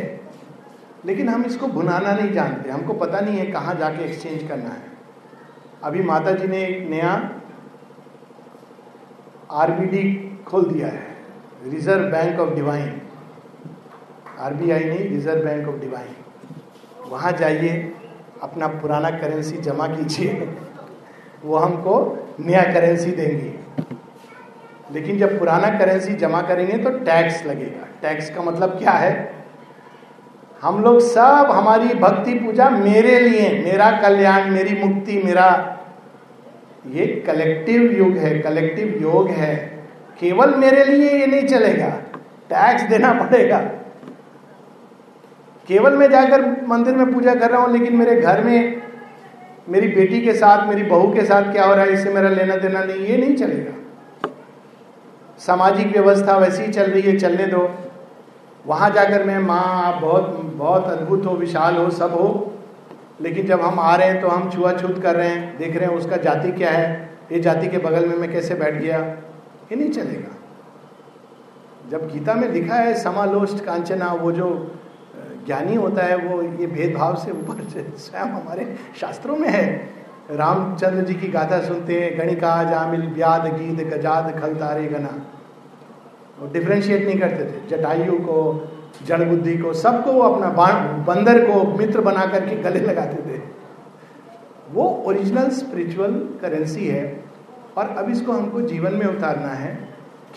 लेकिन 1.04 1.28
हम 1.28 1.44
इसको 1.44 1.66
भुनाना 1.68 2.12
नहीं 2.12 2.32
जानते, 2.32 2.70
हमको 2.70 2.92
पता 2.94 3.20
नहीं 3.20 3.38
है 3.38 3.46
कहाँ 3.46 3.74
जाके 3.74 4.04
एक्सचेंज 4.04 4.48
करना 4.48 4.70
है। 4.70 4.94
अभी 5.84 6.02
माता 6.02 6.32
जी 6.32 6.46
ने 6.46 6.62
एक 6.64 6.88
नया 6.90 7.12
आरबीडी 9.52 10.04
खोल 10.46 10.64
दिया 10.64 10.86
है 10.86 11.70
reserve 11.70 12.10
bank 12.10 12.40
of 12.40 12.54
divine 12.54 13.00
RBI 14.38 14.84
नहीं 14.84 15.08
रिज़र्व 15.08 15.44
बैंक 15.44 15.68
ऑफ़ 15.68 15.76
डिवाइन 15.76 16.14
वहाँ 17.10 17.32
जाइए, 17.32 17.92
अपना 18.42 18.66
पुराना 18.68 19.10
करेंसी 19.10 19.56
जमा 19.58 19.86
कीजिए, 19.86 20.48
वो 21.44 21.56
हमको 21.56 21.94
नया 22.40 22.62
करेंसी 22.72 23.10
देंगे। 23.10 23.55
लेकिन 24.92 25.18
जब 25.18 25.38
पुराना 25.38 25.68
करेंसी 25.78 26.14
जमा 26.14 26.40
करेंगे 26.42 26.76
तो 26.78 26.90
टैक्स 26.98 27.44
लगेगा। 27.46 27.86
टैक्स 28.02 28.30
का 28.30 28.42
मतलब 28.42 28.78
क्या 28.78 28.92
है? 28.92 29.14
हम 30.62 30.82
लोग 30.82 31.00
सब 31.00 31.50
हमारी 31.50 31.94
भक्ति 31.94 32.34
पूजा 32.34 32.68
मेरे 32.70 33.18
लिए, 33.20 33.48
मेरा 33.64 33.90
कल्याण, 34.00 34.50
मेरी 34.50 34.76
मुक्ति, 34.84 35.20
मेरा 35.24 35.48
ये 36.86 37.06
कलेक्टिव 37.26 37.82
युग 37.92 38.16
है, 38.16 38.38
कलेक्टिव 38.38 38.98
योग 39.02 39.30
है। 39.30 39.54
केवल 40.20 40.54
मेरे 40.54 40.84
लिए 40.84 41.10
ये 41.10 41.26
नहीं 41.26 41.46
चलेगा, 41.46 41.88
टैक्स 42.50 42.82
देना 42.82 43.12
पड़ेगा। 43.12 43.58
केवल 45.68 45.96
मैं 45.96 46.10
जाकर 46.10 46.44
मंदिर 46.68 46.94
में 46.94 47.12
पूजा 47.12 47.34
कर 47.34 47.50
रहा 47.50 47.60
हूँ, 47.60 47.72
लेकिन 47.72 47.96
मेरे 47.96 48.20
घर 48.20 48.42
में 48.44 48.82
मेरी 49.68 49.88
बेटी 49.88 50.20
के 50.20 50.32
साथ, 50.32 50.66
मेरी 50.68 50.82
बहू 50.82 51.12
के 51.14 51.24
साथ 51.24 51.52
क्या 51.52 51.64
हो 51.64 51.74
रहा 51.74 51.84
है? 51.84 51.92
इससे 51.92 52.10
मेरा 52.10 52.28
लेना 52.28 52.56
देना 52.56 52.84
नहीं, 52.84 53.06
ये 53.06 53.16
नहीं 53.16 53.36
चलेगा। 53.36 53.72
सामाजिक 55.38 55.86
व्यवस्था 55.86 56.36
वैसी 56.36 56.62
ही 56.62 56.72
चल 56.72 56.90
रही 56.90 57.02
है, 57.02 57.18
चलने 57.18 57.46
दो। 57.46 57.74
वहाँ 58.66 58.90
जाकर 58.90 59.24
मैं, 59.24 59.38
माँ, 59.38 59.82
आप 59.82 60.02
बहुत 60.02 60.22
बहुत 60.54 60.84
अद्भुत 60.84 61.26
हो, 61.26 61.30
विशाल 61.30 61.76
हो, 61.76 61.90
सब 61.90 62.10
हो। 62.10 62.52
लेकिन 63.20 63.46
जब 63.46 63.60
हम 63.60 63.80
आ 63.80 63.96
रहे 63.96 64.08
हैं 64.08 64.20
तो 64.20 64.28
हम 64.28 64.50
छुआछूत 64.50 65.02
कर 65.02 65.14
रहे 65.14 65.28
हैं, 65.28 65.58
देख 65.58 65.76
रहे 65.76 65.88
हैं 65.88 65.96
उसका 65.96 66.16
जाति 66.16 66.52
क्या 66.52 66.70
है, 66.70 67.10
ये 67.32 67.40
जाति 67.40 67.68
के 67.68 67.78
बगल 67.78 68.06
में 68.06 68.16
मैं 68.16 68.32
कैसे 68.32 68.54
बैठ 68.54 68.74
गया? 68.74 68.98
ये 69.72 69.76
नहीं 69.76 69.90
चलेगा। 69.90 70.36
जब 71.90 72.12
गीता 72.12 72.34
में 72.34 72.48
लिखा 72.48 72.74
है, 72.74 72.94
समालोष्ट 72.94 73.64
कांचना, 73.64 74.12
वो 74.12 74.32
जो 74.32 74.78
ज्ञानी 75.46 75.74
होता 75.74 76.02
है, 76.02 76.16
वो 76.16 76.42
ये 76.42 76.66
भेदभाव 76.66 77.16
से 77.16 77.30
ऊपर 77.30 77.64
स्वयं 77.98 78.24
हमारे 78.24 78.76
शास्त्रों 79.00 79.36
में 79.36 79.48
है। 79.48 79.90
रामचंद्र 80.30 81.04
जी 81.04 81.14
की 81.14 81.28
गाथा 81.28 81.60
सुनते 81.60 82.00
हैं, 82.00 82.18
गणिका, 82.18 82.62
जामिल, 82.64 83.00
ब्याद, 83.00 83.46
गीत, 83.46 83.86
गजाद, 83.86 84.40
खल, 84.40 84.54
तारे, 84.54 84.84
गना। 84.84 85.26
वो 86.40 86.52
डिफ्रेंशिएट 86.52 87.06
नहीं 87.06 87.18
करते 87.18 87.44
थे। 87.44 87.76
जटायु 87.76 88.12
को 88.12 88.68
जड़ 89.06 89.22
बुद्धि 89.22 89.58
को, 89.58 89.72
सबको 89.72 90.12
वो 90.12 90.20
अपना 90.20 90.48
बंदर 91.08 91.46
को, 91.46 91.64
मित्र 91.78 92.00
बना 92.00 92.26
करके 92.26 92.56
गले 92.56 92.80
लगाते 92.80 93.16
थे। 93.16 93.40
वो 94.72 95.04
ओरिजिनल 95.06 95.48
स्पिरिचुअल 95.48 96.12
करेंसी 96.42 96.86
है, 96.86 97.24
और 97.76 97.88
अब 97.88 98.10
इसको 98.10 98.32
हमको 98.32 98.60
जीवन 98.60 98.94
में 98.94 99.06
उतारना 99.06 99.48
है। 99.48 99.74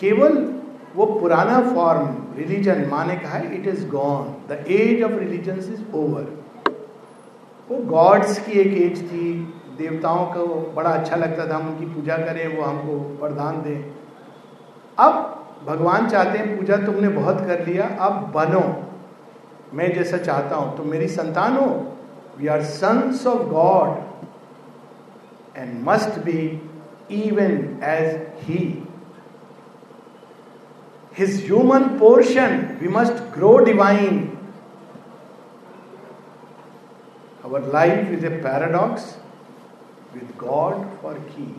केवल 0.00 0.54
वो 0.96 1.06
पुराना 1.06 1.60
फॉर्म 1.74 2.16
रिलीजन 2.36 2.86
माँ 2.90 3.06
ने 3.06 3.16
कहा 3.16 3.38
it 3.38 3.66
is 3.66 3.88
gone 3.88 4.24
the 4.48 4.64
age 4.68 5.02
of 5.02 5.12
religion 5.12 5.52
is 5.52 5.96
over 5.96 6.38
वो 7.70 7.76
गॉड्स 7.76 8.38
की 8.38 8.52
एक 8.52 8.82
एज 8.82 9.02
थी 9.02 9.54
देवताओं 9.78 10.24
को 10.26 10.44
बड़ा 10.76 10.90
अच्छा 10.90 11.16
लगता 11.16 11.46
था, 11.46 11.56
हम 11.56 11.68
उनकी 11.68 11.86
पूजा 11.94 12.16
करें, 12.16 12.56
वो 12.56 12.62
हमको 12.62 12.96
वरदान 13.22 13.62
दें। 13.62 13.84
अब 14.98 15.12
भगवान 15.66 16.08
चाहते 16.08 16.38
हैं 16.38 16.56
पूजा 16.56 16.76
तुमने 16.76 17.08
बहुत 17.08 17.40
कर 17.46 17.66
लिया, 17.66 17.86
अब 18.00 18.12
बनो। 18.34 18.62
मैं 19.74 19.92
जैसा 19.94 20.18
चाहता 20.18 20.56
हूँ 20.56 20.76
तो 20.76 20.84
मेरी 20.84 21.08
संतान 21.08 21.56
हो। 21.56 21.66
We 22.38 22.46
are 22.48 22.62
sons 22.74 23.26
of 23.26 23.42
God 23.48 23.88
and 25.56 25.82
must 25.88 26.18
be 26.24 26.40
even 27.10 27.80
as 27.84 28.06
he 28.42 28.62
his 31.12 31.32
human 31.44 31.86
portion, 32.00 32.52
we 32.80 32.88
must 32.88 33.16
grow 33.32 33.54
divine. 33.64 34.18
Our 37.44 37.60
life 37.72 38.12
is 38.16 38.22
a 38.24 38.30
paradox. 38.44 39.19
With 40.14 40.30
god 40.38 40.86
for 41.00 41.14
key. 41.26 41.50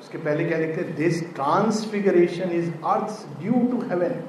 उसके 0.00 0.18
पहले 0.18 0.44
क्या 0.44 0.58
लिखते 0.58 0.80
हैं? 0.80 0.94
This 0.96 1.22
transfiguration 1.34 2.50
is 2.52 2.70
earth 2.86 3.40
due 3.40 3.52
to 3.70 3.80
heaven 3.90 4.20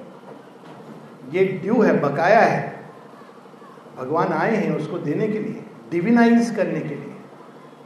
ये 1.34 1.44
due 1.64 1.82
है, 1.82 2.00
बकाया 2.02 2.40
है। 2.40 2.72
भगवान 3.98 4.34
आए 4.34 4.56
हैं 4.56 4.76
उसको 4.76 4.98
देने 5.00 5.28
के 5.28 5.40
लिए 5.40 5.64
डिविनाइज 5.92 6.50
करने 6.56 6.80
के 6.80 6.90
लिए। 6.90 7.16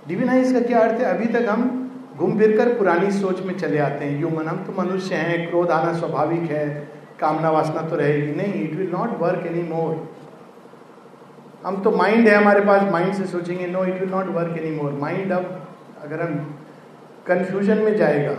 डिविनाइज 0.07 0.51
का 0.53 0.59
क्या 0.59 0.79
अर्थ 0.79 0.99
है? 1.01 1.05
अभी 1.05 1.25
तक 1.33 1.49
हम 1.49 1.73
घूम 2.17 2.37
फिर 2.39 2.57
कर 2.57 2.73
पुरानी 2.77 3.11
सोच 3.11 3.41
में 3.41 3.57
चले 3.57 3.79
आते 3.79 4.05
हैं। 4.05 4.17
ह्यूमन 4.17 4.47
हम 4.47 4.63
तो 4.65 4.81
मनुष्य 4.81 5.15
हैं, 5.15 5.49
क्रोध 5.49 5.71
आना 5.71 5.93
स्वाभाविक 5.93 6.51
है, 6.51 6.67
कामना 7.19 7.49
वासना 7.49 7.81
तो 7.81 7.95
रहेगी 7.95 8.35
नहीं। 8.35 8.63
It 8.63 8.73
will 8.75 8.91
not 8.91 9.17
work 9.19 9.45
any 9.47 9.63
more 9.63 9.93
हम 11.61 11.81
तो 11.83 11.91
माइंड 11.91 12.27
है 12.27 12.35
हमारे 12.35 12.61
पास 12.65 12.91
माइंड 12.91 13.13
से 13.13 13.25
सोचेंगे 13.27 13.67
no 13.67 13.83
it 13.85 13.99
will 13.99 14.09
not 14.09 14.27
work 14.35 14.57
any 14.57 14.71
more 14.71 14.93
mind 15.01 15.31
अब, 15.31 15.67
अगर 16.03 16.21
हम 16.21 16.35
कंफ्यूजन 17.27 17.77
में 17.77 17.95
जाएगा, 17.97 18.35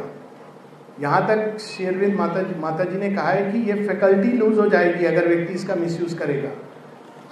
यहाँ 1.01 1.27
तक 1.29 1.59
शेरविंद 1.61 2.15
माता 2.15 2.43
माता 2.61 2.85
जी 2.85 2.99
ने 2.99 3.11
कहा 3.11 3.31
है 3.31 3.51
कि 3.53 3.59
ये 3.69 3.75
फैकल्टी 3.87 4.33
लूज 4.33 4.59
हो 4.59 4.69
जाएगी 4.69 5.05
अगर 5.07 5.29
व्यक्ति 5.29 5.55
इसका 5.55 5.75
मिसयूज 5.75 6.15
करेगा। 6.15 6.51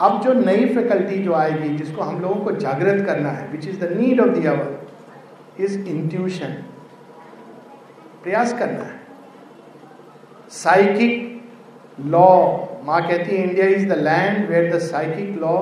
अब 0.00 0.20
जो 0.22 0.32
नई 0.34 0.66
फैकल्टी 0.74 1.22
जो 1.22 1.32
आएगी, 1.34 1.68
जिसको 1.68 2.02
हम 2.02 2.20
लोगों 2.22 2.44
को 2.44 2.52
जागृत 2.54 3.04
करना 3.06 3.28
है 3.30 3.50
which 3.52 3.68
is 3.68 3.80
the 3.80 3.92
need 3.92 4.20
of 4.20 4.28
the 4.30 4.46
hour 4.46 5.62
is 5.62 5.78
intuition 5.80 6.52
प्रयास 8.22 8.52
करना 8.58 8.82
है। 8.82 9.00
साइकिक 10.52 11.35
लॉ 11.98 12.28
माँ 12.84 13.00
कहती 13.02 13.36
है 13.36 13.42
India 13.42 13.66
is 13.66 13.88
the 13.88 13.98
land 13.98 14.48
where 14.48 14.74
the 14.74 14.78
psychic 14.80 15.38
law 15.40 15.56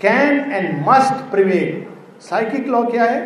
can 0.00 0.52
and 0.52 0.78
must 0.88 1.30
prevail 1.30 1.84
psychic 2.20 2.66
law 2.66 2.82
क्या 2.84 3.04
है? 3.04 3.20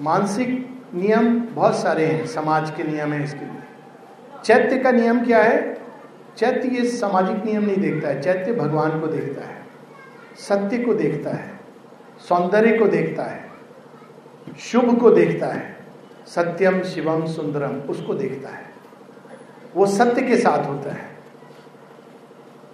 मानसिक 0.00 0.48
नियम 0.94 1.38
बहुत 1.54 1.76
सारे 1.76 2.04
हैं, 2.06 2.26
समाज 2.26 2.70
के 2.70 2.84
नियम 2.84 3.12
है 3.12 3.22
इसके 3.24 3.44
लिए। 3.44 4.42
चैत्य 4.44 4.78
का 4.78 4.90
नियम 4.92 5.24
क्या 5.24 5.42
है? 5.42 5.58
चैत्य 6.38 6.68
ये 6.68 6.84
सामाजिक 6.90 7.44
नियम 7.44 7.64
नहीं 7.64 7.76
देखता 7.76 8.08
है, 8.08 8.20
चैत्य 8.22 8.52
भगवान 8.52 9.00
को 9.00 9.06
देखता 9.06 9.46
है, 9.46 9.56
सत्य 10.38 10.78
को 10.78 10.94
देखता 10.94 11.30
है, 11.30 11.58
सौंदर्य 12.28 12.76
को 12.78 12.86
देखता 12.86 13.22
है, 13.24 13.44
शुभ 14.60 14.98
को 15.00 15.10
देखता 15.10 15.46
है, 15.46 15.76
सत्यम, 16.26 16.82
शिवम, 16.84 17.26
सुंदरम, 17.26 17.80
उसको 17.90 18.14
देखता 18.14 18.48
है। 18.48 18.69
वो 19.76 19.86
सत्य 19.86 20.22
के 20.22 20.36
साथ 20.36 20.68
होता 20.68 20.92
है। 20.92 21.10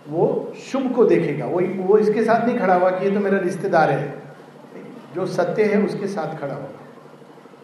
वो 0.08 0.52
शुभ 0.72 0.94
को 0.94 1.04
देखेगा। 1.04 1.46
वो 1.46 1.60
वो 1.60 1.98
इसके 1.98 2.22
साथ 2.22 2.46
नहीं 2.46 2.58
खड़ा 2.58 2.74
हुआ 2.74 2.90
कि 2.90 3.04
ये 3.04 3.10
तो 3.10 3.20
मेरा 3.20 3.38
रिश्तेदार 3.38 3.90
है। 3.90 4.14
जो 5.14 5.26
सत्य 5.26 5.64
है, 5.64 5.82
उसके 5.82 6.06
साथ 6.06 6.40
खड़ा 6.40 6.54
होगा। 6.54 6.80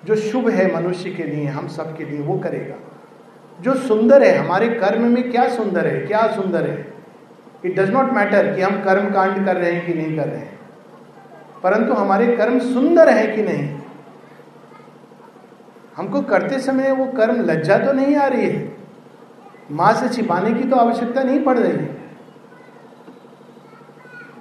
जो 0.04 0.16
शुभ 0.16 0.48
है, 0.48 0.74
मनुष्य 0.74 1.10
के 1.10 1.22
लिए, 1.22 1.46
हम 1.46 1.68
सब 1.68 1.96
के 1.96 2.04
लिए, 2.04 2.20
वो 2.20 2.38
करेगा। 2.38 2.74
जो 3.60 3.74
सुंदर 3.74 4.22
है, 4.22 4.36
हमारे 4.36 4.68
कर्म 4.68 5.02
में 5.02 5.30
क्या 5.30 5.48
सुंदर 5.48 5.86
है, 5.86 6.00
क्या 6.00 6.26
सुंदर 6.26 6.70
है? 6.70 6.94
इट 7.64 7.80
डज 7.80 7.90
नॉट 7.90 8.12
मैटर 8.12 8.54
कि 8.54 8.62
हम 8.62 8.84
कर्म 8.84 9.10
कांड 9.10 9.46
कर 9.46 9.56
रहे 9.56 9.72
हैं 9.72 9.86
कि 9.86 9.94
नहीं 9.94 10.16
कर 10.16 10.28
रहे 10.28 10.38
हैं। 10.38 10.58
परंतु 11.62 11.92
हमारे 11.92 12.36
कर्म 12.36 12.58
सुंदर 12.58 13.08
है 13.08 13.36
कि 13.36 13.42
नहीं? 13.42 13.78
हमको 15.96 16.22
करते 16.22 16.58
समय 16.58 16.92
वो 16.92 17.06
कर्म 17.06 17.40
लज्जा 17.40 17.78
तो 17.78 17.92
नहीं 17.92 18.16
आ 18.16 18.26
रही 18.26 18.46
है। 18.46 18.71
माँ 19.70 19.92
से 19.92 20.08
छिपाने 20.08 20.52
की 20.54 20.68
तो 20.68 20.76
आवश्यकता 20.76 21.22
नहीं 21.22 21.44
पड़ 21.44 21.58
रही 21.58 21.72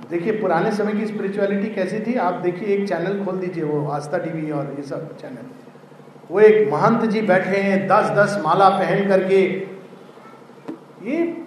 देखिए, 0.09 0.33
पुराने 0.33 0.71
समय 0.71 0.93
की 0.93 1.05
स्पिरिचुअलिटी 1.05 1.69
कैसी 1.69 1.99
थी? 1.99 2.15
आप 2.15 2.33
देखिए, 2.33 2.67
एक 2.67 2.87
चैनल 2.87 3.25
खोल 3.25 3.37
दीजिए, 3.37 3.63
वो 3.63 3.87
आस्था 3.87 4.17
टीवी 4.17 4.51
और 4.51 4.73
ये 4.77 4.83
सब 4.83 5.17
चैनल 5.17 5.45
वो 6.31 6.39
एक 6.39 6.73
महंत 6.73 7.05
जी 7.05 7.21
बैठे 7.21 7.57
हैं 7.57 7.87
दस 7.87 8.09
दस 8.09 8.41
माला 8.45 8.69
पहन 8.69 9.07
करके। 9.07 9.41
ये 11.03 11.45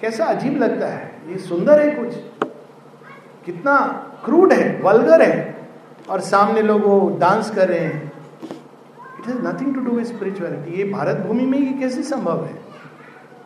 कैसा 0.00 0.24
अजीब 0.24 0.62
लगता 0.62 0.86
है। 0.86 1.22
ये 1.28 1.38
सुंदर 1.38 1.80
है 1.80 1.90
कुछ। 1.90 2.14
कितना 3.46 3.78
क्रूड 4.24 4.52
है 4.52 4.80
वल्गर 4.82 5.22
है। 5.22 5.58
और 6.10 6.20
सामने 6.20 6.62
लोग 6.62 6.84
वो 6.84 7.16
डांस 7.20 7.50
कर 7.50 7.68
रहे 7.68 7.78
हैं। 7.78 8.12
It 9.20 9.26
has 9.26 9.38
nothing 9.38 9.74
to 9.74 9.80
do 9.80 10.04
spirituality 10.04 10.78
ये 10.78 10.84
भारत 10.84 11.16
भूमि 11.16 11.46
में 11.46 11.58
ये 11.58 11.72
कैसे 11.80 12.02
संभव 12.02 12.44
है? 12.44 12.67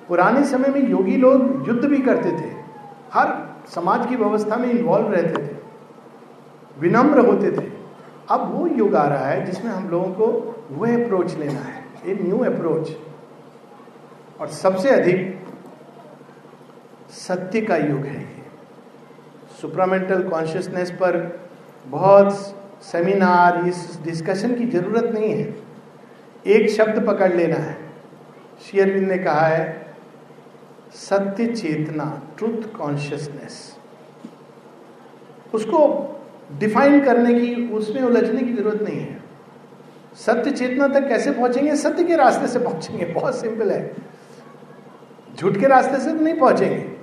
पुराने 0.09 0.45
समय 0.45 0.69
में 0.69 0.89
योगी 0.91 1.17
लोग 1.17 1.69
युद्ध 1.69 1.85
भी 1.85 1.99
करते 1.99 2.31
थे। 2.31 2.51
हर 3.13 3.33
समाज 3.69 4.07
की 4.07 4.17
व्यवस्था 4.17 4.57
में 4.57 4.71
इन्वॉल्व 4.71 5.13
रहते 5.13 5.43
थे। 5.43 5.57
विनम्र 6.79 7.27
होते 7.27 7.51
थे। 7.53 7.71
अब 8.31 8.53
वो 8.55 8.67
युग 8.67 8.95
आ 8.97 9.07
रहा 9.07 9.27
है 9.27 9.45
जिसमें 9.45 9.71
हम 9.73 9.89
लोगों 9.89 10.13
को 10.15 10.27
वह 10.71 11.05
अप्रोच 11.05 11.35
लेना 11.35 11.61
है 11.61 11.85
ए 12.07 12.19
न्यू 12.23 12.39
अप्रोच 12.39 12.91
और 14.41 14.49
सबसे 14.49 14.91
अधिक 14.91 15.41
सत्य 17.11 17.61
का 17.61 17.77
युग 17.77 18.05
है 18.05 18.21
ये। 18.21 18.43
सुप्रामेंटल 19.61 20.23
कॉन्शियसनेस 20.29 20.91
पर 20.91 21.19
बहुत 21.87 22.33
सेमिनार 22.83 23.69
इस 23.69 23.99
डिस्कशन 24.05 24.55
की 24.55 24.67
ज़रूरत 24.67 25.05
नहीं 25.15 25.31
है। 25.31 25.55
एक 26.47 26.71
शब्द 26.71 27.07
पकड़ 27.07 27.33
लेना 27.33 27.57
है। 27.57 27.77
शेयरविंद 28.63 29.09
ने 29.09 29.19
कहा 29.19 29.47
है 29.47 29.82
सत्य 30.95 31.47
चेतना 31.47 32.23
ट्रुथ 32.39 32.79
कॉन्शियसनेस 32.79 33.77
उसको 35.55 36.09
डिफाइन 36.59 37.05
करने 37.05 37.35
की, 37.35 37.69
उसमें 37.69 38.03
उलझने 38.03 38.43
की 38.43 38.53
ज़रूरत 38.53 38.83
नहीं 38.83 39.01
है। 39.01 39.21
सत्य 40.17 40.51
चेतना 40.51 40.89
तक 40.89 41.09
कैसे 41.09 41.31
पहुँचेंगे? 41.31 41.77
सत्य 41.77 42.05
के 42.05 42.17
रास्ते 42.17 42.49
से 42.49 42.59
पहुँचेंगे। 42.59 43.05
बहुत 43.05 43.41
सिंपल 43.41 43.71
है। 43.71 43.97
झूठ 45.37 45.57
के 45.57 45.67
रास्ते 45.67 46.01
से 46.01 46.11
तो 46.11 46.25
नहीं 46.25 46.39
पहुँचेंगे। 46.39 46.97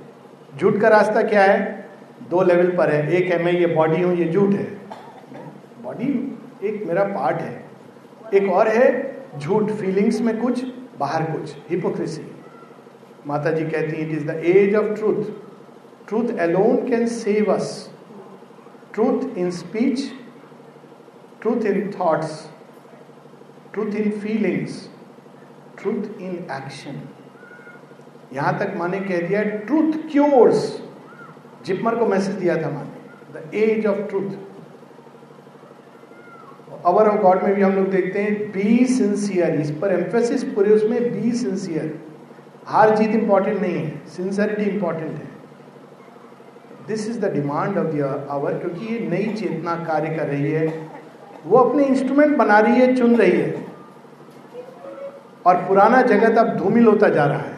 झूठ 0.57 0.77
का 0.77 0.87
रास्ता 0.87 1.21
क्या 1.21 1.43
है? 1.43 1.89
दो 2.29 2.41
लेवल 2.41 2.77
पर 2.77 2.89
है। 2.89 3.11
एक 3.11 3.31
है, 3.31 3.43
मैं 3.43 3.51
ये 3.51 3.67
बॉडी 3.67 4.01
हूँ, 4.01 4.15
ये 4.15 4.31
झूठ 4.31 4.53
है। 4.53 4.67
बॉडी 5.83 6.37
एक 6.63 6.83
मेरा 6.87 7.03
पार्ट 7.03 7.41
है। 7.41 7.65
एक 8.33 8.49
और 8.49 8.67
है, 8.67 8.89
झूठ 9.39 9.71
फीलिंग्स 9.71 10.21
में 10.21 10.41
कुछ, 10.41 10.63
बाहर 10.99 11.23
कुछ 11.23 11.55
हिपोक्रेसी 11.69 12.21
माता 13.27 13.51
जी 13.51 13.65
कहती 13.65 13.97
it 13.97 14.11
is 14.11 14.25
the 14.27 14.41
age 14.47 14.75
of 14.75 14.93
truth 14.95 15.23
truth 16.07 16.37
alone 16.39 16.89
can 16.89 17.05
save 17.07 17.53
us 17.53 17.69
truth 18.93 19.37
in 19.37 19.51
speech 19.51 20.01
truth 21.41 21.65
in 21.65 21.91
thoughts 21.99 22.47
truth 23.73 23.95
in 23.95 24.11
feelings 24.19 24.87
truth 25.77 26.21
in 26.21 26.35
action 26.51 27.01
यहाँ 28.33 28.57
तक 28.59 28.73
माने 28.77 28.99
कह 29.01 29.27
दिया 29.27 29.43
ट्रूथ 29.43 29.93
क्योर्स 30.11 30.65
जिपमर 31.65 31.95
को 31.95 32.05
मैसेज 32.05 32.35
दिया 32.35 32.55
था 32.63 32.69
माने 32.69 33.33
the 33.33 33.49
age 33.55 33.85
of 33.85 34.01
truth 34.09 34.37
hour 36.85 37.07
of 37.07 37.21
God 37.21 37.43
में 37.43 37.53
भी 37.55 37.61
हम 37.61 37.71
लोग 37.71 37.89
देखते 37.91 38.19
हैं 38.19 38.51
बी 38.51 38.85
सिंसियर 38.87 39.59
इस 39.61 39.71
पर 39.71 39.93
एम्फेसिस 39.93 40.43
पूरे 40.53 40.73
उसमें 40.73 41.01
बी 41.13 41.31
सिंसियर 41.37 41.97
हार 42.69 42.95
जीत 42.95 43.11
इंपॉर्टेंट 43.11 43.61
नहीं 43.61 43.73
है 43.73 44.05
सिंसियरिटी 44.07 44.63
इंपॉर्टेंट 44.63 45.11
है। 45.11 45.27
This 46.87 47.09
is 47.09 47.19
the 47.19 47.33
demand 47.33 47.77
of 47.77 47.87
the 47.87 48.27
hour 48.29 48.53
क्योंकि 48.53 48.85
ये 48.85 48.99
नई 49.09 49.33
चेतना 49.33 49.75
कार्य 49.75 50.09
कर 50.15 50.27
रही 50.27 50.51
है। 50.51 50.67
वो 51.45 51.57
अपने 51.57 51.83
इंस्ट्रूमेंट 51.83 52.37
बना 52.37 52.59
रही 52.59 52.81
है, 52.81 52.95
चुन 52.95 53.15
रही 53.15 53.31
है। 53.31 53.65
और 55.45 55.55
पुराना 55.55 56.01
जगत 56.01 56.37
अब 56.37 56.55
धूमिल 56.57 56.87
होता 56.87 57.09
जा 57.09 57.25
रहा 57.25 57.39
है। 57.39 57.57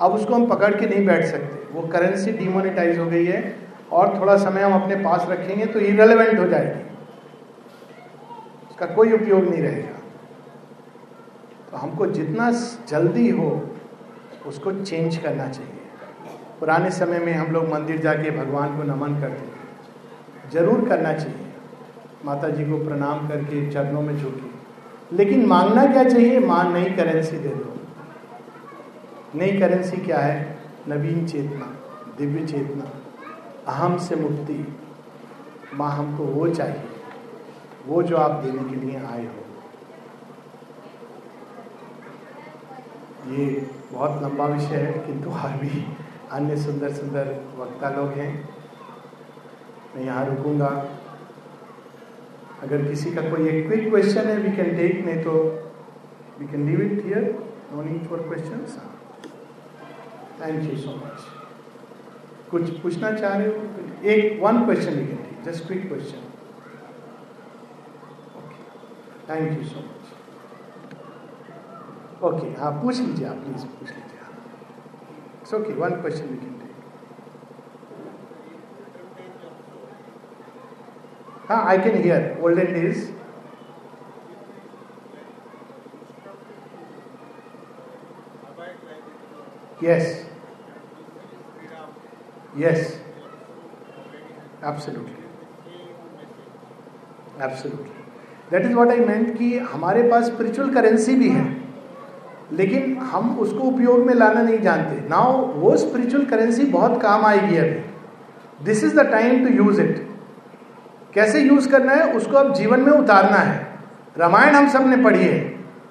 अब 0.00 0.12
उसको 0.12 0.34
हम 0.34 0.46
पकड़ 0.46 0.74
के 0.74 0.86
नहीं 0.86 1.06
बैठ 1.06 1.24
सकते। 1.24 1.74
वो 1.74 1.82
करेंसी 1.88 2.32
डिमोनेटाइज 2.32 2.98
हो 2.98 3.06
गई 3.06 3.24
है, 3.24 3.56
और 3.92 4.20
थोड़ा 4.20 4.36
समय 4.36 4.62
हम 4.62 4.82
अपने 4.82 4.96
पास 4.96 5.26
रखेंगे 5.28 5.66
तो 5.66 5.80
इरेलीवेंट 5.80 6.38
हो 6.38 6.46
जाएगी। 6.46 6.82
उसका 8.70 8.86
कोई 8.86 9.12
उपयोग 9.12 9.44
नहीं 9.44 9.62
रहेगा। 9.62 9.98
तो 11.70 11.76
हमको 11.76 12.06
जितना 12.06 12.50
जल्दी 12.88 13.28
हो 13.30 13.50
उसको 14.46 14.72
चेंज 14.72 15.16
करना 15.16 15.48
चाहिए। 15.48 15.78
पुराने 16.60 16.90
समय 16.90 17.18
में 17.18 17.32
हम 17.32 17.52
लोग 17.52 17.68
मंदिर 17.68 18.00
जाके 18.00 18.30
भगवान 18.30 18.76
को 18.76 18.82
नमन 18.82 19.20
करते 19.20 19.46
थे। 19.46 20.50
ज़रूर 20.50 20.88
करना 20.88 21.12
चाहिए। 21.12 21.46
माता 22.24 22.48
जी 22.48 22.64
को 22.64 22.84
प्रणाम 22.84 23.28
करके 23.28 23.70
चरणों 23.70 24.02
में 24.02 24.16
झुके। 24.18 25.16
लेकिन 25.16 25.46
मांगना 25.46 25.84
क्या 25.86 26.04
चाहिए? 26.04 26.38
माँ 26.38 26.64
नई 26.72 26.90
करेंसी 26.90 27.38
दे 27.38 27.48
दो। 27.48 27.76
नई 29.34 29.58
करेंसी 29.60 29.96
क्या 29.96 30.18
है? 30.18 30.58
नवीन 30.88 31.26
चेतना, 31.26 31.66
दिव्य 32.18 32.46
चेतना, 32.46 32.84
अहम 33.68 33.96
से 33.98 34.16
मुक्ति। 34.16 34.76
माँ 35.74 35.90
हमको 35.90 36.24
वो 36.24 36.48
चाहिए, 36.48 36.82
वो 37.86 38.02
जो 38.02 38.16
आप 38.16 38.30
देने 38.44 38.62
के 38.70 38.76
लिए 38.76 38.96
आए 38.96 39.26
हो। 39.26 39.42
ये 43.32 43.46
बहुत 43.92 44.22
लंबा 44.22 44.46
विषय 44.46 44.76
है, 44.76 44.92
किंतु 45.06 45.30
और 45.32 45.52
भी 45.58 45.84
अन्य 46.32 46.56
सुंदर 46.56 46.92
सुंदर 46.94 47.28
वक्ता 47.56 47.90
लोग 47.90 48.10
हैं। 48.18 48.32
मैं 49.94 50.04
यहाँ 50.04 50.24
रुकूँगा। 50.26 50.68
अगर 52.62 52.78
किसी 52.88 53.10
का 53.12 53.22
कोई 53.30 53.48
एक 53.48 53.66
क्विक 53.66 53.88
क्वेश्चन 53.88 54.28
है 54.28 54.36
वी 54.38 54.50
कैन 54.56 54.76
टेक 54.76 55.04
नहीं 55.04 55.22
तो 55.24 55.32
we 56.38 56.46
can 56.46 56.66
leave 56.66 56.80
it 56.82 57.04
here 57.04 57.24
no 57.72 57.82
need 57.82 58.02
for 58.08 58.18
question 58.28 58.58
thank 60.40 60.70
you 60.70 60.76
so 60.78 60.90
much 60.96 61.18
कुछ 62.50 62.64
पूछना 62.82 63.08
चाह 63.12 63.32
रहे 63.36 63.46
हो? 63.46 63.54
एक 64.10 64.22
one 64.42 64.64
question 64.64 64.94
we 64.94 65.06
just 65.44 65.66
quick 65.66 65.82
question 65.88 66.20
thank 69.28 69.58
you 69.58 69.64
so 69.64 69.78
much 69.80 69.99
okay 72.22 72.48
हाँ 72.60 72.70
पूछ 72.82 72.98
लीजिए 73.00 73.26
आप 73.26 73.36
प्लीज़ 73.36 73.64
पूछ 73.66 73.90
लीजिए 73.90 74.18
आप 74.24 74.32
it's 75.42 75.54
okay 75.54 75.72
one 75.74 76.00
question 76.00 76.26
we 76.26 76.36
can 76.36 76.58
take 76.58 76.72
हाँ 81.48 81.64
I 81.68 81.78
can 81.78 82.02
hear 82.02 82.38
olden 82.42 82.72
days 82.74 83.08
yes. 89.82 90.24
Yes. 92.56 92.98
Absolutely. 94.62 95.16
Absolutely. 97.40 97.96
That 98.50 98.64
is 98.66 98.72
what 98.74 98.88
I 98.88 99.00
meant 99.00 99.36
कि 99.38 99.58
हमारे 99.72 100.02
पास 100.10 100.24
स्पिरिचुअल 100.26 100.74
करेंसी 100.74 101.14
भी 101.16 101.28
है। 101.28 101.59
लेकिन 102.52 102.96
हम 102.96 103.38
उसको 103.38 103.64
उपयोग 103.64 104.06
में 104.06 104.14
लाना 104.14 104.42
नहीं 104.42 104.58
जानते। 104.58 105.08
नाउ 105.08 105.32
वो 105.54 105.76
स्पिरिचुअल 105.76 106.24
करेंसी 106.24 106.64
बहुत 106.64 107.00
काम 107.02 107.24
आएगी 107.24 107.56
अभी। 107.56 108.64
This 108.64 108.84
is 108.84 108.96
the 108.96 109.06
time 109.06 109.46
to 109.46 109.54
use 109.54 109.80
it 109.80 110.06
कैसे 111.14 111.40
यूज़ 111.40 111.68
करना 111.68 111.92
है? 111.92 112.12
उसको 112.12 112.36
अब 112.36 112.52
जीवन 112.54 112.80
में 112.80 112.92
उतारना 112.92 113.36
है। 113.36 113.66
रामायण 114.18 114.54
हम 114.54 114.68
सबने 114.68 114.96
पढ़ी 114.96 115.22
है। 115.22 115.38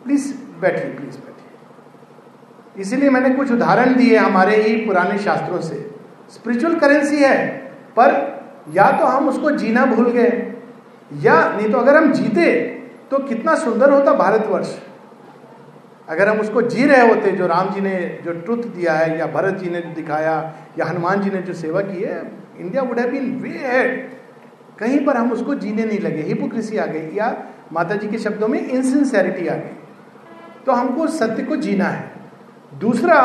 प्लीज़ 0.04 0.34
बैठिए 0.62 0.91
प्लीज़ 0.91 1.17
बैठिए। 1.17 2.82
इसीलिए 2.82 3.10
मैंने 3.10 3.30
कुछ 3.30 3.52
उदाहरण 3.52 3.95
दिए 3.95 4.17
हमारे 4.17 4.56
ही 4.56 4.76
पुराने 4.76 5.17
शास्त्रों 5.17 5.62
से। 5.62 5.89
स्पिरिचुअल 6.30 6.76
करेंसी 6.76 7.17
है, 7.17 7.48
पर 7.90 8.40
या 8.73 8.92
तो 8.92 9.06
हम 9.06 9.29
उसको 9.29 9.52
जीना 9.52 9.86
भूल 9.86 10.12
गए, 10.12 10.54
या 11.13 11.36
नहीं 11.58 11.71
तो 11.71 11.77
अगर 11.77 11.96
हम 11.98 12.12
जीते 12.12 12.52
तो 13.12 13.17
कितना 13.19 13.56
सुंदर 13.56 13.92
होता 13.92 14.13
भारतवर्ष। 14.13 14.77
अगर 16.10 16.30
हम 16.30 16.40
उसको 16.40 16.62
जी 16.64 16.86
रहे 16.86 17.08
होते, 17.08 17.32
जो 17.32 17.48
राम 17.48 17.70
जी 17.70 17.82
ने 17.82 17.98
जो 18.26 18.34
ट्रुथ 18.36 18.64
दिया 18.68 18.94
है, 18.94 19.18
या 19.20 19.26
भरत 19.28 19.56
जी 19.56 19.70
ने 19.70 19.82
जो 19.82 19.94
दिखाया, 19.96 20.36
या 20.80 20.86
हनुमान 20.86 21.22
जी 21.22 21.30
ने 21.30 21.42
जो 21.42 21.54
सेवा 21.56 21.82
की 21.82 22.02
है 22.02 22.22
India 22.60 22.82
would 22.82 23.00
have 23.00 23.12
been 23.12 23.36
way 23.42 23.50
head 23.50 24.10
कहीं 24.80 25.06
पर 25.06 25.18
हम 25.18 25.32
उसको 25.32 25.56
जीने 25.56 25.86
नहीं 25.86 26.00
लगे। 26.00 26.22
हिपोक्रेसी 26.24 26.78
आ 26.78 26.86
गई, 26.86 27.16
या 27.16 27.36
माता 27.74 27.96
जी 27.96 28.08
के 28.08 28.18
शब्दों 28.20 28.48
में 28.48 28.60
इनसिंसेरिटी 28.60 29.48
आ 29.48 29.56
गई। 29.56 29.76
तो 30.66 30.72
हमको 30.72 31.08
सत्य 31.10 31.44
को 31.44 31.56
जीना 31.58 31.86
है। 31.86 32.12
दूसरा, 32.80 33.20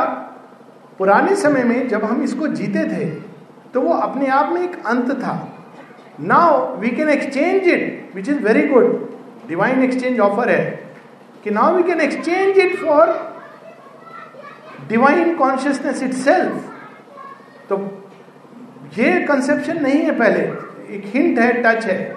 पुराने 0.98 1.36
समय 1.36 1.64
में 1.64 1.88
जब 1.88 2.04
हम 2.04 2.22
इसको 2.22 2.48
जीते 2.48 2.84
थे 2.88 3.04
तो 3.74 3.80
वो 3.80 3.92
अपने 3.92 4.26
आप 4.28 4.52
में 4.52 4.62
एक 4.62 4.76
अंत 4.86 5.10
था। 5.12 5.34
Now 6.22 6.76
we 6.80 6.88
can 6.88 7.08
exchange 7.08 7.68
it 7.68 8.10
which 8.14 8.28
is 8.28 8.38
very 8.38 8.66
good 8.68 9.08
divine 9.48 9.82
exchange 9.82 10.20
offer 10.20 10.50
है। 10.50 10.83
कि 11.44 11.50
now 11.50 11.76
we 11.76 11.82
can 11.82 12.00
exchange 12.00 12.58
it 12.58 12.76
for 12.76 13.12
divine 14.88 15.34
consciousness 15.36 16.02
itself 16.12 16.70
तो 17.68 17.76
ये 18.98 19.20
कंसेप्शन 19.26 19.82
नहीं 19.82 20.00
है 20.00 20.18
पहले। 20.18 20.40
एक 20.96 21.02
हिंट 21.06 21.38
है 21.38 21.52
टच 21.62 21.84
है। 21.86 22.16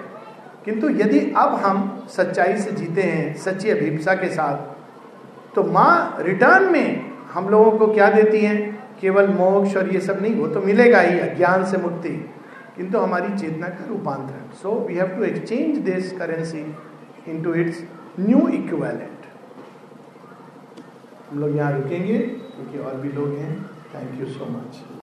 किंतु 0.64 0.88
यदि 0.90 1.20
अब 1.36 1.54
हम 1.54 2.06
सच्चाई 2.10 2.56
से 2.56 2.72
जीते 2.72 3.02
हैं, 3.02 3.36
सच्ची 3.36 3.70
अभिप्सा 3.70 4.14
के 4.14 4.28
साथ 4.28 5.54
तो 5.54 5.62
माँ 5.62 6.16
रिटर्न 6.20 6.72
में 6.72 7.12
हम 7.32 7.48
लोगों 7.48 7.70
को 7.78 7.86
क्या 7.94 8.10
देती 8.10 8.40
हैं? 8.40 8.58
केवल 9.00 9.28
मोक्ष 9.28 9.76
और 9.76 9.92
ये 9.94 10.00
सब 10.00 10.22
नहीं, 10.22 10.34
वो 10.34 10.46
तो 10.46 10.60
मिलेगा 10.60 11.00
ही, 11.00 11.18
अज्ञान 11.18 11.64
से 11.64 11.78
मुक्ति। 11.78 12.10
किंतु 12.76 12.98
हमारी 12.98 13.38
चेतना 13.38 13.68
का 13.68 13.86
रूपांतरण। 13.88 14.50
So 14.62 14.72
we 14.88 14.94
have 14.94 15.06
to 15.06 15.24
exchange 15.24 15.78
this 15.78 16.12
currency 16.12 16.60
into 17.42 17.54
its 17.54 17.82
new 18.20 18.48
equivalent 18.48 19.17
हम 21.30 21.40
लोग 21.40 21.56
यहाँ 21.56 21.72
रुकेंगे 21.72 22.18
क्योंकि 22.18 22.78
और 22.78 23.00
भी 23.00 23.12
लोग 23.12 23.34
हैं। 23.38 23.54
Thank 23.94 24.20
you 24.20 24.26
so 24.26 24.46
much 24.50 24.80